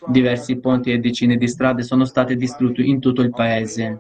Diversi 0.05 0.59
ponti 0.59 0.91
e 0.91 0.99
decine 0.99 1.37
di 1.37 1.47
strade 1.47 1.83
sono 1.83 2.05
state 2.05 2.35
distrutte 2.35 2.81
in 2.81 2.99
tutto 2.99 3.21
il 3.21 3.33
paese. 3.33 3.99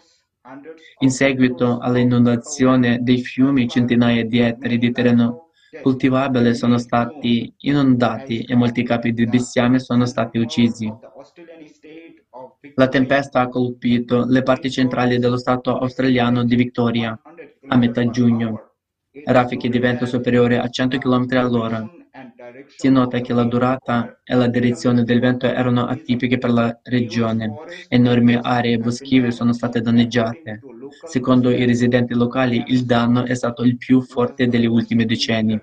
In 0.99 1.11
seguito 1.11 1.79
all'inondazione 1.79 2.99
dei 3.01 3.21
fiumi, 3.21 3.67
centinaia 3.67 4.25
di 4.25 4.39
ettari 4.39 4.77
di 4.77 4.91
terreno 4.91 5.49
coltivabile 5.79 6.53
sono 6.53 6.77
stati 6.77 7.53
inondati 7.59 8.43
e 8.43 8.55
molti 8.55 8.83
capi 8.83 9.13
di 9.13 9.27
bestiame 9.27 9.79
sono 9.79 10.05
stati 10.05 10.37
uccisi. 10.37 10.95
La 12.75 12.87
tempesta 12.87 13.41
ha 13.41 13.47
colpito 13.49 14.25
le 14.25 14.43
parti 14.43 14.69
centrali 14.69 15.17
dello 15.17 15.37
stato 15.37 15.77
australiano 15.77 16.43
di 16.43 16.55
Victoria 16.55 17.19
a 17.65 17.77
metà 17.77 18.07
giugno. 18.09 18.61
Raffiche 19.23 19.69
di 19.69 19.79
vento 19.79 20.05
superiore 20.05 20.59
a 20.59 20.67
100 20.69 20.97
km 20.97 21.39
all'ora. 21.39 21.87
Si 22.67 22.89
nota 22.89 23.19
che 23.19 23.33
la 23.33 23.43
durata 23.43 24.19
e 24.23 24.35
la 24.35 24.47
direzione 24.47 25.03
del 25.03 25.19
vento 25.19 25.45
erano 25.45 25.85
atipiche 25.85 26.37
per 26.37 26.51
la 26.51 26.79
regione. 26.83 27.53
Enormi 27.87 28.37
aree 28.41 28.77
boschive 28.77 29.31
sono 29.31 29.53
state 29.53 29.81
danneggiate. 29.81 30.61
Secondo 31.05 31.49
i 31.49 31.65
residenti 31.65 32.13
locali, 32.13 32.63
il 32.67 32.85
danno 32.85 33.23
è 33.23 33.33
stato 33.33 33.63
il 33.63 33.77
più 33.77 34.01
forte 34.01 34.47
degli 34.47 34.65
ultimi 34.65 35.05
decenni. 35.05 35.59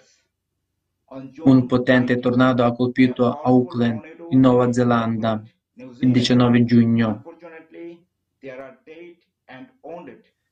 Un 1.45 1.67
potente 1.67 2.19
tornado 2.19 2.65
ha 2.65 2.73
colpito 2.73 3.41
Auckland, 3.41 4.01
in 4.31 4.41
Nuova 4.41 4.73
Zelanda, 4.73 5.43
il 5.75 6.11
19 6.11 6.65
giugno. 6.65 7.23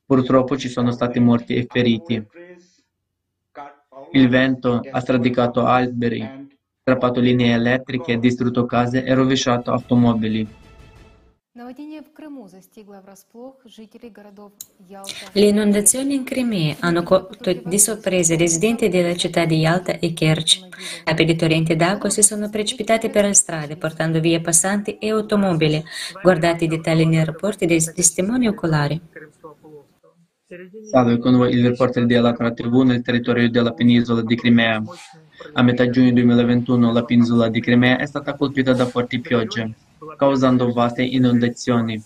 Purtroppo 0.05 0.57
ci 0.57 0.69
sono 0.69 0.91
stati 0.91 1.19
morti 1.19 1.55
e 1.55 1.65
feriti. 1.69 2.25
Il 4.11 4.27
vento 4.27 4.81
ha 4.89 4.99
stradicato 4.99 5.65
alberi, 5.65 6.47
strappato 6.81 7.19
linee 7.19 7.53
elettriche, 7.53 8.17
distrutto 8.17 8.65
case 8.65 9.03
e 9.03 9.13
rovesciato 9.13 9.71
automobili. 9.71 10.47
Le 15.33 15.45
inondazioni 15.45 16.15
in 16.15 16.23
Crimea 16.23 16.77
hanno 16.79 17.03
colto 17.03 17.53
di 17.53 17.77
sorpresa 17.77 18.33
i 18.33 18.37
residenti 18.37 18.87
delle 18.87 19.17
città 19.17 19.45
di 19.45 19.57
Yalta 19.57 19.99
e 19.99 20.13
Kerch. 20.13 20.67
Rapidi 21.03 21.35
torrenti 21.35 21.75
d'acqua 21.75 22.09
si 22.09 22.23
sono 22.23 22.49
precipitati 22.49 23.09
per 23.09 23.25
le 23.25 23.33
strade, 23.33 23.75
portando 23.75 24.19
via 24.19 24.39
passanti 24.39 24.97
e 24.97 25.11
automobili. 25.11 25.83
Guardate 26.21 26.63
i 26.63 26.67
dettagli 26.67 27.05
nei 27.05 27.25
rapporti 27.25 27.65
dei 27.65 27.83
testimoni 27.83 28.47
oculari. 28.47 28.99
Salve, 30.89 31.19
con 31.19 31.37
voi 31.37 31.53
il 31.53 31.63
reporter 31.63 32.07
di 32.07 32.15
Alatra 32.15 32.51
TV 32.51 32.81
nel 32.81 33.03
territorio 33.03 33.51
della 33.51 33.71
penisola 33.71 34.23
di 34.23 34.35
Crimea. 34.35 34.81
A 35.53 35.61
metà 35.61 35.87
giugno 35.91 36.11
2021 36.11 36.91
la 36.91 37.05
penisola 37.05 37.49
di 37.49 37.61
Crimea 37.61 37.99
è 37.99 38.07
stata 38.07 38.33
colpita 38.33 38.73
da 38.73 38.87
forti 38.87 39.19
piogge, 39.19 39.75
causando 40.17 40.71
vaste 40.71 41.03
inondazioni. 41.03 42.03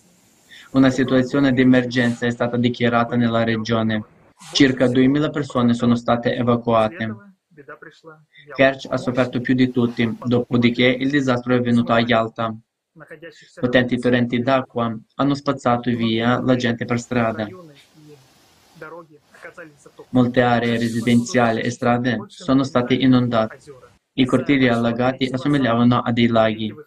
Una 0.71 0.89
situazione 0.89 1.53
di 1.53 1.61
emergenza 1.61 2.25
è 2.25 2.31
stata 2.31 2.57
dichiarata 2.57 3.15
nella 3.15 3.45
regione. 3.45 4.03
Circa 4.51 4.87
2.000 4.87 5.31
persone 5.31 5.73
sono 5.73 5.95
state 5.95 6.35
evacuate. 6.35 7.15
Kerch 8.53 8.87
ha 8.89 8.97
sofferto 8.97 9.39
più 9.39 9.53
di 9.53 9.71
tutti, 9.71 10.17
dopodiché 10.21 10.87
il 10.87 11.09
disastro 11.09 11.53
è 11.53 11.59
avvenuto 11.59 11.93
a 11.93 12.01
Yalta. 12.01 12.53
Potenti 13.61 13.97
torrenti 13.97 14.39
d'acqua 14.39 14.93
hanno 15.15 15.33
spazzato 15.33 15.89
via 15.91 16.41
la 16.41 16.55
gente 16.55 16.83
per 16.83 16.99
strada. 16.99 17.47
Molte 20.09 20.41
aree 20.41 20.77
residenziali 20.77 21.61
e 21.61 21.69
strade 21.69 22.25
sono 22.27 22.63
state 22.63 22.93
inondate. 22.93 23.57
I 24.13 24.25
cortili 24.25 24.67
allagati 24.67 25.27
assomigliavano 25.31 25.99
a 26.01 26.11
dei 26.11 26.27
laghi. 26.27 26.77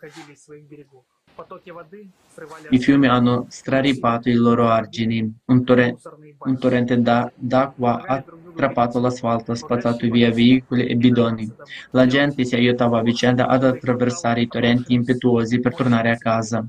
I 2.68 2.78
fiumi 2.78 3.06
hanno 3.06 3.46
straripato 3.48 4.28
i 4.28 4.34
loro 4.34 4.68
argini. 4.68 5.34
Un, 5.46 5.64
torre- 5.64 6.00
un 6.42 6.58
torrente 6.58 7.00
da- 7.00 7.30
d'acqua 7.34 8.04
ha 8.04 8.24
strappato 8.52 8.98
l'asfalto, 9.00 9.54
spazzato 9.54 10.08
via 10.08 10.32
veicoli 10.32 10.86
e 10.86 10.96
bidoni. 10.96 11.52
La 11.90 12.06
gente 12.06 12.44
si 12.44 12.54
aiutava 12.54 12.98
a 12.98 13.02
vicenda 13.02 13.46
ad 13.46 13.64
attraversare 13.64 14.42
i 14.42 14.48
torrenti 14.48 14.92
impetuosi 14.92 15.60
per 15.60 15.74
tornare 15.74 16.10
a 16.10 16.16
casa. 16.16 16.66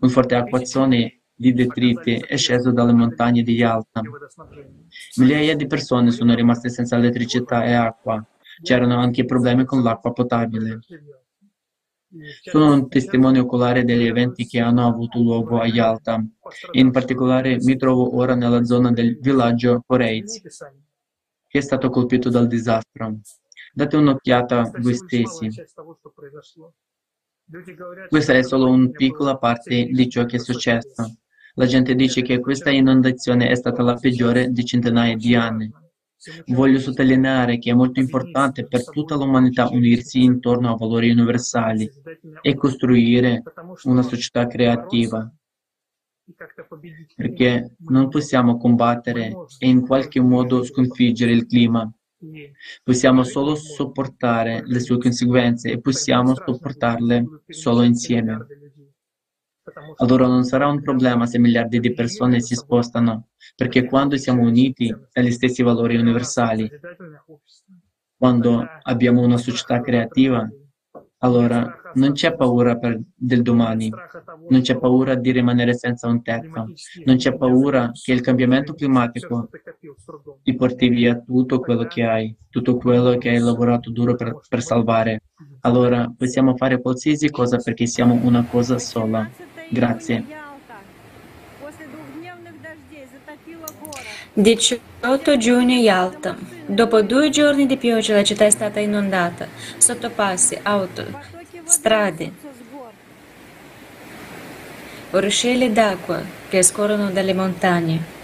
Un 0.00 0.08
forte 0.10 0.34
acquazzone 0.34 1.20
di 1.38 1.52
detriti 1.52 2.14
è 2.14 2.36
sceso 2.36 2.72
dalle 2.72 2.94
montagne 2.94 3.42
di 3.42 3.52
Yalta. 3.52 4.00
Migliaia 5.16 5.54
di 5.54 5.66
persone 5.66 6.10
sono 6.10 6.34
rimaste 6.34 6.70
senza 6.70 6.96
elettricità 6.96 7.64
e 7.64 7.74
acqua. 7.74 8.24
C'erano 8.62 8.98
anche 8.98 9.26
problemi 9.26 9.66
con 9.66 9.82
l'acqua 9.82 10.12
potabile. 10.12 10.80
Sono 12.42 12.72
un 12.72 12.88
testimone 12.88 13.38
oculare 13.38 13.84
degli 13.84 14.06
eventi 14.06 14.46
che 14.46 14.60
hanno 14.60 14.86
avuto 14.86 15.18
luogo 15.18 15.60
a 15.60 15.66
Yalta. 15.66 16.24
In 16.72 16.90
particolare 16.90 17.58
mi 17.60 17.76
trovo 17.76 18.16
ora 18.16 18.34
nella 18.34 18.64
zona 18.64 18.90
del 18.90 19.18
villaggio 19.20 19.84
Horeiz, 19.86 20.40
che 21.46 21.58
è 21.58 21.60
stato 21.60 21.90
colpito 21.90 22.30
dal 22.30 22.46
disastro. 22.46 23.18
Date 23.74 23.96
un'occhiata 23.96 24.70
voi 24.78 24.94
stessi. 24.94 25.50
Questa 28.08 28.32
è 28.32 28.42
solo 28.42 28.70
una 28.70 28.88
piccola 28.88 29.36
parte 29.36 29.84
di 29.84 30.08
ciò 30.08 30.24
che 30.24 30.36
è 30.36 30.40
successo. 30.40 31.18
La 31.58 31.64
gente 31.64 31.94
dice 31.94 32.20
che 32.20 32.38
questa 32.38 32.68
inondazione 32.70 33.48
è 33.48 33.54
stata 33.54 33.82
la 33.82 33.94
peggiore 33.94 34.50
di 34.50 34.62
centinaia 34.62 35.16
di 35.16 35.34
anni. 35.34 35.72
Voglio 36.48 36.78
sottolineare 36.78 37.58
che 37.58 37.70
è 37.70 37.74
molto 37.74 37.98
importante 37.98 38.66
per 38.66 38.84
tutta 38.84 39.14
l'umanità 39.14 39.68
unirsi 39.70 40.22
intorno 40.22 40.70
a 40.70 40.76
valori 40.76 41.10
universali 41.10 41.90
e 42.42 42.54
costruire 42.54 43.42
una 43.84 44.02
società 44.02 44.46
creativa, 44.46 45.32
perché 47.14 47.76
non 47.86 48.08
possiamo 48.10 48.58
combattere 48.58 49.32
e 49.58 49.66
in 49.66 49.80
qualche 49.86 50.20
modo 50.20 50.62
sconfiggere 50.62 51.32
il 51.32 51.46
clima. 51.46 51.90
Possiamo 52.82 53.22
solo 53.22 53.54
sopportare 53.54 54.62
le 54.66 54.80
sue 54.80 54.98
conseguenze 54.98 55.70
e 55.70 55.80
possiamo 55.80 56.34
sopportarle 56.34 57.42
solo 57.48 57.82
insieme. 57.82 58.46
Allora 59.96 60.26
non 60.26 60.44
sarà 60.44 60.68
un 60.68 60.82
problema 60.82 61.26
se 61.26 61.38
miliardi 61.38 61.80
di 61.80 61.92
persone 61.92 62.40
si 62.40 62.54
spostano, 62.54 63.28
perché 63.54 63.86
quando 63.86 64.16
siamo 64.16 64.42
uniti 64.42 64.94
agli 65.12 65.30
stessi 65.32 65.62
valori 65.62 65.96
universali, 65.96 66.70
quando 68.16 68.66
abbiamo 68.82 69.22
una 69.22 69.36
società 69.36 69.80
creativa, 69.80 70.48
allora 71.18 71.82
non 71.94 72.12
c'è 72.12 72.34
paura 72.36 72.76
per, 72.76 73.00
del 73.14 73.42
domani, 73.42 73.90
non 74.48 74.60
c'è 74.60 74.78
paura 74.78 75.14
di 75.14 75.32
rimanere 75.32 75.74
senza 75.74 76.06
un 76.08 76.22
tetto, 76.22 76.72
non 77.04 77.16
c'è 77.16 77.36
paura 77.36 77.90
che 77.92 78.12
il 78.12 78.20
cambiamento 78.20 78.74
climatico 78.74 79.48
ti 80.42 80.54
porti 80.54 80.88
via 80.88 81.18
tutto 81.18 81.60
quello 81.60 81.86
che 81.86 82.04
hai, 82.04 82.36
tutto 82.50 82.76
quello 82.76 83.16
che 83.16 83.30
hai 83.30 83.38
lavorato 83.38 83.90
duro 83.90 84.14
per, 84.14 84.38
per 84.48 84.62
salvare. 84.62 85.22
Allora 85.60 86.12
possiamo 86.16 86.56
fare 86.56 86.80
qualsiasi 86.80 87.30
cosa 87.30 87.56
perché 87.56 87.86
siamo 87.86 88.20
una 88.22 88.46
cosa 88.46 88.78
sola. 88.78 89.28
Grazie. 89.68 90.24
18 94.32 95.36
giugno 95.38 95.74
Yalta. 95.74 96.36
Dopo 96.66 97.02
due 97.02 97.30
giorni 97.30 97.66
di 97.66 97.76
pioggia 97.76 98.14
la 98.14 98.24
città 98.24 98.44
è 98.44 98.50
stata 98.50 98.80
inondata. 98.80 99.48
Sottopassi, 99.78 100.58
auto, 100.62 101.04
strade, 101.64 102.32
ruscelli 105.10 105.72
d'acqua 105.72 106.22
che 106.48 106.62
scorrono 106.62 107.10
dalle 107.10 107.34
montagne. 107.34 108.15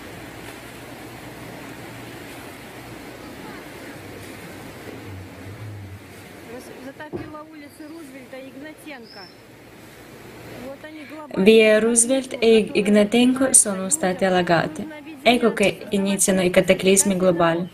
Via 11.39 11.79
Roosevelt 11.79 12.37
e 12.39 12.69
Ignatenko 12.73 13.55
sono 13.55 13.89
state 13.89 14.27
allagate. 14.27 14.87
Ecco 15.23 15.55
che 15.55 15.87
iniziano 15.91 16.43
i 16.43 16.51
cataclismi 16.51 17.17
globali. 17.17 17.67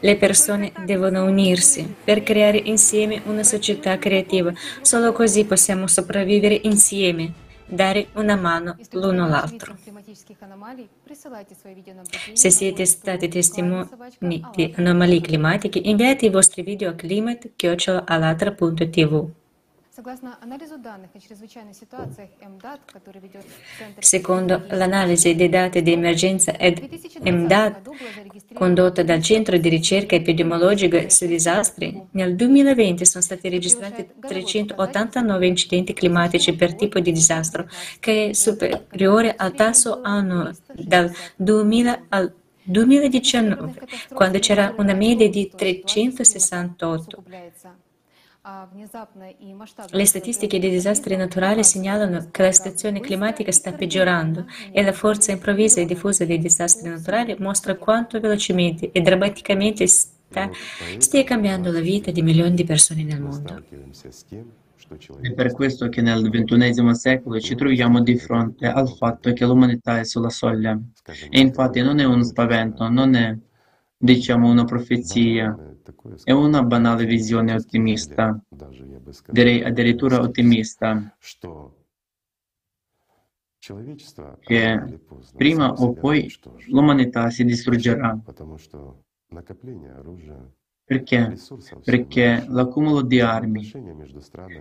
Le 0.00 0.16
persone 0.16 0.72
devono 0.86 1.24
unirsi 1.24 1.94
per 2.04 2.22
creare 2.22 2.56
insieme 2.56 3.20
una 3.26 3.42
società 3.42 3.98
creativa. 3.98 4.50
Solo 4.80 5.12
così 5.12 5.44
possiamo 5.44 5.86
sopravvivere 5.88 6.58
insieme, 6.62 7.34
dare 7.66 8.06
una 8.14 8.36
mano 8.36 8.78
l'uno 8.92 9.24
all'altro. 9.24 9.76
Se 12.32 12.50
siete 12.50 12.86
stati 12.86 13.28
testimoni 13.28 14.40
di 14.54 14.72
anomalie 14.76 15.20
climatiche, 15.20 15.80
inviate 15.82 16.26
i 16.26 16.30
vostri 16.30 16.62
video 16.62 16.90
a 16.90 16.94
climate.alatra.tv. 16.94 19.41
Согласно 19.97 20.37
анализу 20.41 20.77
данных 20.77 21.09
о 21.15 21.19
чрезвычайных 21.19 21.75
ситуациях 21.75 22.29
МДАТ, 22.39 22.81
который 22.93 23.19
ведет 23.19 23.43
Центр 23.79 24.03
Secondo 24.03 24.57
стратегических 24.59 24.77
l'analisi 24.77 25.35
dei 25.35 25.49
dati 25.49 25.81
di 25.81 25.91
emergenza 25.93 26.51
ed 26.51 26.77
В 26.77 26.87
2020 26.87 27.31
MDAT 27.31 27.73
году 27.73 27.97
было 27.97 28.09
зарегистрировано 28.13 28.59
condotta 28.59 29.03
dal 29.03 29.23
Centro 29.23 29.57
di 29.57 29.69
ricerca 29.69 30.15
epidemiologica 30.15 31.09
sui 31.09 31.27
disastri, 31.27 31.99
nel 32.11 32.35
2020 32.35 33.05
sono 33.05 33.23
stati 33.23 33.49
registrati 33.49 34.07
389 34.19 35.47
incidenti 35.47 35.93
climatici 35.93 36.53
per 36.53 36.75
tipo 36.75 36.99
di 36.99 37.11
disastro, 37.11 37.67
che 37.99 38.29
è 38.29 38.33
superiore 38.33 39.33
al 39.35 39.55
tasso 39.55 40.01
annuo 40.03 40.51
dal 40.73 41.11
2000 41.37 42.05
al 42.09 42.31
2019, 42.61 43.87
quando 44.13 44.37
c'era 44.37 44.75
una 44.77 44.93
media 44.93 45.27
di 45.27 45.49
368. 45.55 47.23
Le 49.90 50.04
statistiche 50.04 50.58
dei 50.58 50.70
disastri 50.70 51.14
naturali 51.14 51.62
segnalano 51.62 52.26
che 52.32 52.42
la 52.42 52.50
situazione 52.50 52.98
climatica 52.98 53.52
sta 53.52 53.72
peggiorando 53.72 54.46
e 54.72 54.82
la 54.82 54.92
forza 54.92 55.30
improvvisa 55.30 55.80
e 55.80 55.84
diffusa 55.84 56.24
dei 56.24 56.38
disastri 56.38 56.88
naturali 56.88 57.36
mostra 57.38 57.76
quanto 57.76 58.18
velocemente 58.18 58.90
e 58.90 59.00
drammaticamente 59.00 59.86
sta, 59.86 60.50
stia 60.98 61.22
cambiando 61.22 61.70
la 61.70 61.78
vita 61.78 62.10
di 62.10 62.22
milioni 62.22 62.54
di 62.54 62.64
persone 62.64 63.04
nel 63.04 63.20
mondo. 63.20 63.62
È 65.20 65.32
per 65.32 65.52
questo 65.52 65.88
che 65.88 66.02
nel 66.02 66.28
XXI 66.28 66.94
secolo 66.96 67.38
ci 67.38 67.54
troviamo 67.54 68.02
di 68.02 68.18
fronte 68.18 68.66
al 68.66 68.88
fatto 68.88 69.32
che 69.32 69.46
l'umanità 69.46 70.00
è 70.00 70.04
sulla 70.04 70.30
soglia. 70.30 70.76
E 71.30 71.38
infatti 71.38 71.80
non 71.80 72.00
è 72.00 72.04
uno 72.04 72.24
spavento, 72.24 72.88
non 72.88 73.14
è, 73.14 73.36
diciamo, 74.02 74.50
una 74.50 74.64
profezia, 74.64 75.56
è 76.24 76.32
una 76.32 76.64
banale 76.64 77.04
visione 77.04 77.54
ottimista, 77.54 78.36
direi 79.30 79.62
addirittura 79.62 80.20
ottimista, 80.20 81.16
che 84.40 84.98
prima 85.36 85.72
o 85.72 85.92
poi 85.92 86.28
l'umanità 86.66 87.30
si 87.30 87.44
distruggerà. 87.44 88.18
Perché? 90.84 91.36
Perché 91.84 92.44
l'accumulo 92.48 93.02
di 93.02 93.20
armi, 93.20 93.70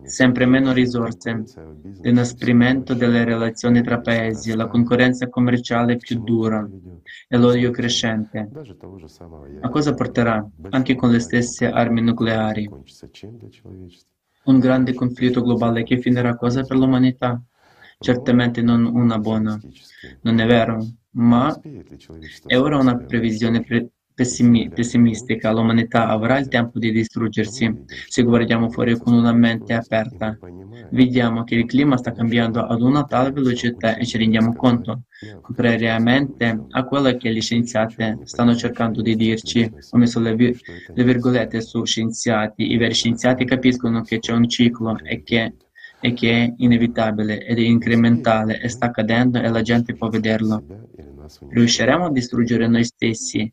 sempre 0.04 0.46
meno 0.46 0.72
risorse, 0.72 1.44
l'inasprimento 2.02 2.94
delle 2.94 3.24
relazioni 3.24 3.82
tra 3.82 4.00
paesi, 4.00 4.56
la 4.56 4.68
concorrenza 4.68 5.28
commerciale 5.30 5.98
più 5.98 6.22
dura 6.24 6.68
e 7.28 7.38
l'odio 7.38 7.72
crescente. 7.72 8.50
A 9.62 9.70
cosa 9.70 9.94
porterà? 9.94 10.48
Anche 10.70 10.96
con 10.96 11.12
le 11.12 11.20
stesse 11.20 11.68
armi 11.68 12.02
nucleari. 12.02 12.70
Un 14.44 14.60
grande 14.60 14.94
conflitto 14.94 15.42
globale 15.42 15.84
che 15.84 16.00
finirà 16.00 16.36
cosa 16.36 16.64
per 16.64 16.78
l'umanità? 16.78 17.42
Certamente 18.00 18.62
non 18.62 18.86
una 18.86 19.18
buona. 19.18 19.60
Non 20.22 20.40
è 20.40 20.46
vero? 20.46 20.86
Ma 21.12 21.60
è 22.46 22.58
ora 22.58 22.78
una 22.78 22.96
previsione 22.96 23.62
pre- 23.62 23.90
pessimistica, 24.74 25.52
l'umanità 25.52 26.08
avrà 26.08 26.38
il 26.40 26.48
tempo 26.48 26.80
di 26.80 26.92
distruggersi. 26.92 27.84
Se 28.08 28.24
guardiamo 28.24 28.70
fuori 28.70 28.98
con 28.98 29.14
una 29.14 29.34
mente 29.34 29.74
aperta, 29.74 30.38
vediamo 30.92 31.44
che 31.44 31.56
il 31.56 31.66
clima 31.66 31.98
sta 31.98 32.12
cambiando 32.12 32.62
ad 32.66 32.82
una 32.82 33.04
tale 33.04 33.32
velocità 33.32 33.98
e 33.98 34.06
ci 34.06 34.18
rendiamo 34.18 34.56
conto, 34.56 35.04
contrariamente 35.42 36.66
a 36.70 36.84
quello 36.84 37.16
che 37.18 37.34
gli 37.34 37.42
scienziati 37.42 38.20
stanno 38.24 38.56
cercando 38.56 39.02
di 39.02 39.16
dirci. 39.16 39.72
Ho 39.92 39.98
messo 39.98 40.20
le, 40.20 40.36
vi- 40.36 40.58
le 40.94 41.04
virgolette 41.04 41.62
su 41.62 41.84
scienziati. 41.84 42.72
I 42.72 42.78
veri 42.78 42.94
scienziati 42.94 43.46
capiscono 43.46 44.02
che 44.02 44.20
c'è 44.20 44.34
un 44.34 44.48
ciclo 44.48 44.98
e 45.04 45.24
che 45.24 45.54
e 46.02 46.14
che 46.14 46.32
è 46.32 46.54
inevitabile 46.58 47.46
ed 47.46 47.60
è 47.60 47.62
incrementale 47.62 48.60
e 48.60 48.68
sta 48.70 48.88
accadendo 48.88 49.40
e 49.40 49.48
la 49.50 49.62
gente 49.62 49.94
può 49.94 50.10
vederlo. 50.10 50.64
Riusciremo 51.50 52.06
a 52.06 52.12
distruggere 52.12 52.68
noi 52.68 52.84
stessi 52.84 53.52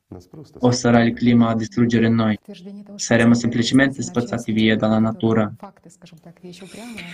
o 0.60 0.70
sarà 0.72 1.04
il 1.04 1.12
clima 1.12 1.50
a 1.50 1.54
distruggere 1.54 2.08
noi? 2.08 2.38
Saremo 2.96 3.34
semplicemente 3.34 4.02
spazzati 4.02 4.52
via 4.52 4.76
dalla 4.76 4.98
natura. 4.98 5.52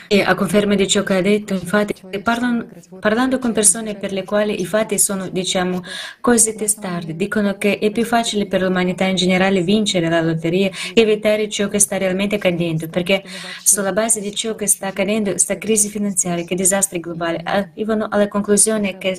E 0.09 0.22
a 0.22 0.35
conferma 0.35 0.74
di 0.74 0.88
ciò 0.88 1.03
che 1.03 1.16
ha 1.16 1.20
detto, 1.20 1.55
infatti, 1.55 1.94
parlano- 2.22 2.66
parlando 2.98 3.38
con 3.38 3.53
persone 3.53 3.96
per 3.96 4.12
le 4.12 4.24
quali 4.24 4.61
i 4.61 4.64
fatti 4.66 4.98
sono, 4.98 5.29
diciamo, 5.29 5.83
cose 6.20 6.55
testarde, 6.55 7.14
dicono 7.14 7.59
che 7.59 7.79
è 7.79 7.90
più 7.90 8.05
facile 8.05 8.46
per 8.46 8.62
l'umanità 8.62 9.05
in 9.05 9.16
generale 9.16 9.62
vincere 9.62 10.09
la 10.09 10.20
lotteria 10.20 10.70
e 10.94 11.00
evitare 11.00 11.48
ciò 11.48 11.68
che 11.68 11.79
sta 11.79 11.98
realmente 11.98 12.37
accadendo, 12.37 12.88
perché 12.88 13.22
sulla 13.62 13.92
base 13.92 14.20
di 14.20 14.35
ciò 14.35 14.55
che 14.55 14.66
sta 14.66 14.88
accadendo, 14.88 15.31
questa 15.31 15.59
crisi 15.59 15.88
finanziaria, 15.88 16.44
che 16.44 16.55
disastri 16.55 17.00
globali, 17.00 17.38
arrivano 17.42 18.07
alla 18.11 18.29
conclusione 18.29 18.98
che 18.98 19.18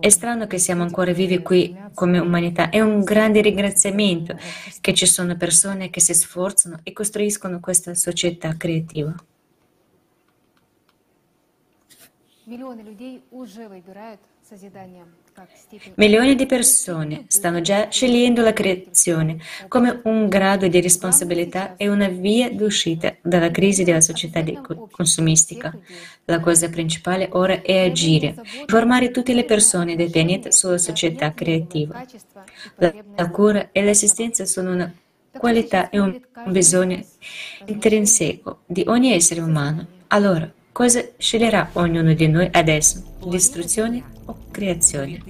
è 0.00 0.08
strano 0.08 0.29
che 0.47 0.59
siamo 0.59 0.83
ancora 0.83 1.13
vivi 1.13 1.41
qui 1.41 1.75
come 1.93 2.19
umanità. 2.19 2.69
È 2.69 2.79
un 2.79 3.03
grande 3.03 3.41
ringraziamento 3.41 4.37
che 4.81 4.93
ci 4.93 5.05
sono 5.05 5.35
persone 5.35 5.89
che 5.89 5.99
si 5.99 6.13
sforzano 6.13 6.79
e 6.83 6.93
costruiscono 6.93 7.59
questa 7.59 7.95
società 7.95 8.55
creativa. 8.55 9.15
Миллионы 12.45 12.81
людей 12.81 13.23
уже 13.31 13.67
выбирают 13.67 14.19
созидание 14.47 15.05
как 15.05 15.07
степень 15.07 15.18
Milioni 15.94 16.34
di 16.34 16.46
persone 16.46 17.24
stanno 17.28 17.60
già 17.60 17.88
scegliendo 17.88 18.42
la 18.42 18.52
creazione 18.52 19.38
come 19.68 20.00
un 20.04 20.28
grado 20.28 20.66
di 20.66 20.80
responsabilità 20.80 21.76
e 21.76 21.88
una 21.88 22.08
via 22.08 22.50
d'uscita 22.50 23.14
dalla 23.22 23.50
crisi 23.50 23.84
della 23.84 24.00
società 24.00 24.42
consumistica. 24.90 25.76
La 26.24 26.40
cosa 26.40 26.68
principale 26.68 27.28
ora 27.32 27.62
è 27.62 27.84
agire, 27.84 28.34
formare 28.66 29.10
tutte 29.10 29.32
le 29.32 29.44
persone 29.44 29.96
del 29.96 30.10
pianeta 30.10 30.50
sulla 30.50 30.78
società 30.78 31.32
creativa. 31.32 32.04
La, 32.76 33.30
cura 33.30 33.68
e 33.72 33.82
l'assistenza 33.82 34.44
sono 34.46 34.72
una 34.72 34.92
qualità 35.30 35.88
e 35.90 36.00
un 36.00 36.20
bisogno 36.46 37.00
intrinseco 37.66 38.60
di 38.66 38.84
ogni 38.86 39.12
essere 39.12 39.40
umano. 39.40 39.86
Allora, 40.08 40.52
Cosa 40.80 41.06
sceglierà 41.18 41.68
ognuno 41.74 42.14
di 42.14 42.26
noi 42.26 42.48
adesso? 42.50 43.02
Distruzione 43.26 44.02
o 44.24 44.34
creazione? 44.50 45.22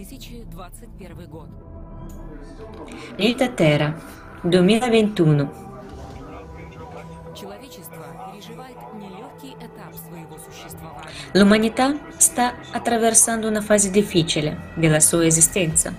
Pianeta 3.16 3.48
Terra, 3.48 4.00
2021. 4.42 5.68
L'umanità 11.32 11.98
sta 12.16 12.54
attraversando 12.70 13.48
una 13.48 13.60
fase 13.60 13.90
difficile 13.90 14.70
della 14.74 15.00
sua 15.00 15.26
esistenza. 15.26 15.92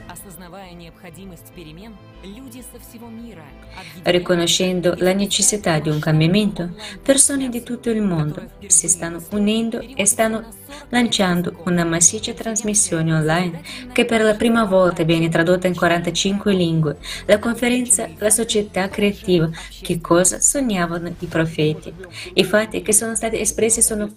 Riconoscendo 4.03 4.95
la 4.97 5.13
necessità 5.13 5.79
di 5.79 5.89
un 5.89 5.99
cambiamento, 5.99 6.75
persone 7.01 7.49
di 7.49 7.63
tutto 7.63 7.89
il 7.89 8.01
mondo 8.01 8.49
si 8.67 8.87
stanno 8.87 9.21
unendo 9.31 9.79
e 9.79 10.05
stanno 10.05 10.47
lanciando 10.89 11.61
una 11.65 11.83
massiccia 11.83 12.33
trasmissione 12.33 13.13
online 13.13 13.61
che 13.91 14.05
per 14.05 14.21
la 14.21 14.35
prima 14.35 14.65
volta 14.65 15.03
viene 15.03 15.29
tradotta 15.29 15.67
in 15.67 15.75
45 15.75 16.53
lingue. 16.53 16.97
La 17.25 17.39
conferenza 17.39 18.07
La 18.17 18.29
società 18.29 18.89
creativa, 18.89 19.49
che 19.81 19.99
cosa 20.01 20.39
sognavano 20.39 21.13
i 21.19 21.25
profeti. 21.25 21.93
I 22.33 22.43
fatti 22.43 22.81
che 22.81 22.93
sono 22.93 23.15
stati 23.15 23.39
espressi 23.39 23.81
sono 23.81 24.11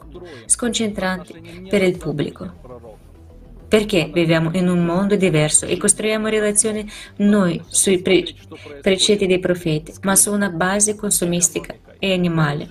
sconcentrati 0.47 1.67
per 1.69 1.83
il 1.83 1.97
pubblico. 1.97 2.64
Perché 3.75 4.09
viviamo 4.13 4.51
in 4.53 4.69
un 4.69 4.85
mondo 4.85 5.17
diverso 5.17 5.67
e 5.67 5.77
costruiamo 5.77 6.29
relazioni 6.29 6.89
noi 7.17 7.61
sui 7.67 8.01
pre- 8.03 8.25
precetti 8.81 9.27
dei 9.27 9.41
profeti, 9.41 9.93
ma 10.03 10.15
su 10.15 10.33
una 10.33 10.49
base 10.49 10.95
consumistica 10.95 11.75
e 11.99 12.13
animale. 12.13 12.69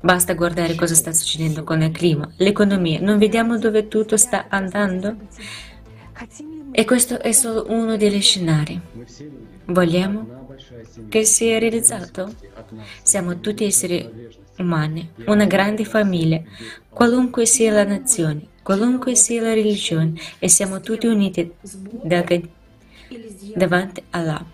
Basta 0.00 0.34
guardare 0.34 0.74
cosa 0.74 0.96
sta 0.96 1.12
succedendo 1.12 1.62
con 1.62 1.82
il 1.82 1.92
clima, 1.92 2.28
l'economia, 2.38 2.98
non 3.00 3.18
vediamo 3.18 3.56
dove 3.56 3.86
tutto 3.86 4.16
sta 4.16 4.46
andando? 4.48 5.14
E 6.72 6.84
questo 6.84 7.20
è 7.20 7.30
solo 7.30 7.66
uno 7.68 7.96
degli 7.96 8.20
scenari. 8.20 8.80
Vogliamo 9.66 10.56
che 11.08 11.24
sia 11.24 11.60
realizzato? 11.60 12.34
Siamo 13.02 13.38
tutti 13.38 13.62
esseri 13.62 14.10
umani, 14.58 15.08
una 15.26 15.46
grande 15.46 15.84
famiglia, 15.84 16.42
qualunque 16.88 17.46
sia 17.46 17.72
la 17.72 17.84
nazione, 17.84 18.48
qualunque 18.62 19.14
sia 19.14 19.42
la 19.42 19.54
religione, 19.54 20.12
e 20.38 20.48
siamo 20.48 20.80
tutti 20.80 21.06
uniti 21.06 21.52
davanti 23.54 24.02
a 24.10 24.18
Allah. 24.18 24.44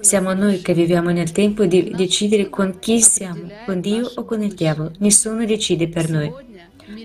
Siamo 0.00 0.32
noi 0.32 0.60
che 0.60 0.74
viviamo 0.74 1.10
nel 1.10 1.30
tempo 1.30 1.64
di 1.64 1.92
decidere 1.94 2.48
con 2.48 2.78
chi 2.80 3.00
siamo, 3.00 3.48
con 3.64 3.80
Dio 3.80 4.10
o 4.16 4.24
con 4.24 4.42
il 4.42 4.54
diavolo. 4.54 4.92
Nessuno 4.98 5.44
decide 5.44 5.88
per 5.88 6.10
noi. 6.10 6.32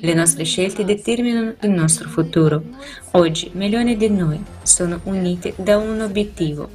Le 0.02 0.14
nostre 0.14 0.44
scelte 0.44 0.84
determinano 0.84 1.56
il 1.62 1.70
nostro 1.70 2.10
futuro. 2.10 2.64
Oggi 3.12 3.52
milioni 3.54 3.96
di 3.96 4.10
noi 4.10 4.44
sono 4.64 5.00
uniti 5.04 5.54
da 5.56 5.78
un 5.78 6.02
obiettivo, 6.02 6.70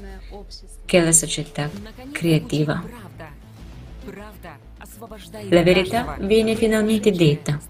che 0.85 0.99
è 0.99 1.03
la 1.03 1.13
società 1.13 1.69
creativa. 2.13 2.83
La 5.49 5.63
verità 5.63 6.17
viene 6.21 6.55
finalmente 6.55 7.11
detta. 7.11 7.61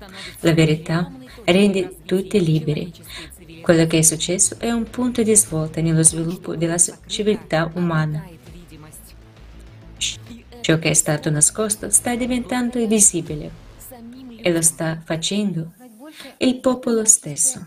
La 0.40 0.52
verità 0.52 1.10
rende 1.44 1.96
tutti 2.04 2.42
liberi. 2.42 2.92
Quello 3.62 3.86
che 3.86 3.98
è 3.98 4.02
successo 4.02 4.56
è 4.58 4.70
un 4.70 4.84
punto 4.84 5.22
di 5.22 5.34
svolta 5.34 5.80
nello 5.80 6.02
sviluppo 6.02 6.54
della 6.56 6.76
civiltà 7.06 7.70
umana. 7.74 8.26
Ciò 10.60 10.78
che 10.78 10.90
è 10.90 10.94
stato 10.94 11.30
nascosto 11.30 11.90
sta 11.90 12.14
diventando 12.14 12.86
visibile 12.86 13.50
e 14.36 14.52
lo 14.52 14.62
sta 14.62 15.00
facendo 15.04 15.72
il 16.38 16.60
popolo 16.60 17.04
stesso. 17.04 17.64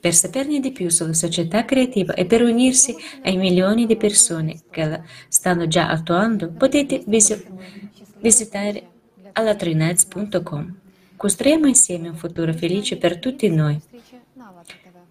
Per 0.00 0.14
saperne 0.14 0.60
di 0.60 0.72
più 0.72 0.88
sulla 0.88 1.12
società 1.12 1.64
creativa 1.64 2.14
e 2.14 2.26
per 2.26 2.42
unirsi 2.42 2.94
ai 3.22 3.36
milioni 3.36 3.86
di 3.86 3.96
persone 3.96 4.60
che 4.70 4.84
la 4.84 5.02
stanno 5.28 5.66
già 5.66 5.88
attuando, 5.88 6.50
potete 6.50 7.02
visitare 7.06 8.88
alatrinads.com 9.32 10.85
costruiamo 11.16 11.66
insieme 11.66 12.08
un 12.08 12.16
futuro 12.16 12.52
felice 12.52 12.96
per 12.96 13.18
tutti 13.18 13.48
noi. 13.48 13.80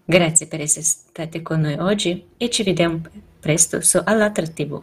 Grazie 0.04 0.46
per 0.46 0.60
essere 0.60 0.84
stati 0.84 1.42
con 1.42 1.60
noi 1.60 1.74
oggi 1.74 2.28
e 2.36 2.48
ci 2.48 2.62
vediamo 2.62 3.00
presto 3.40 3.80
su 3.80 4.00
Allatra 4.04 4.46
TV. 4.46 4.82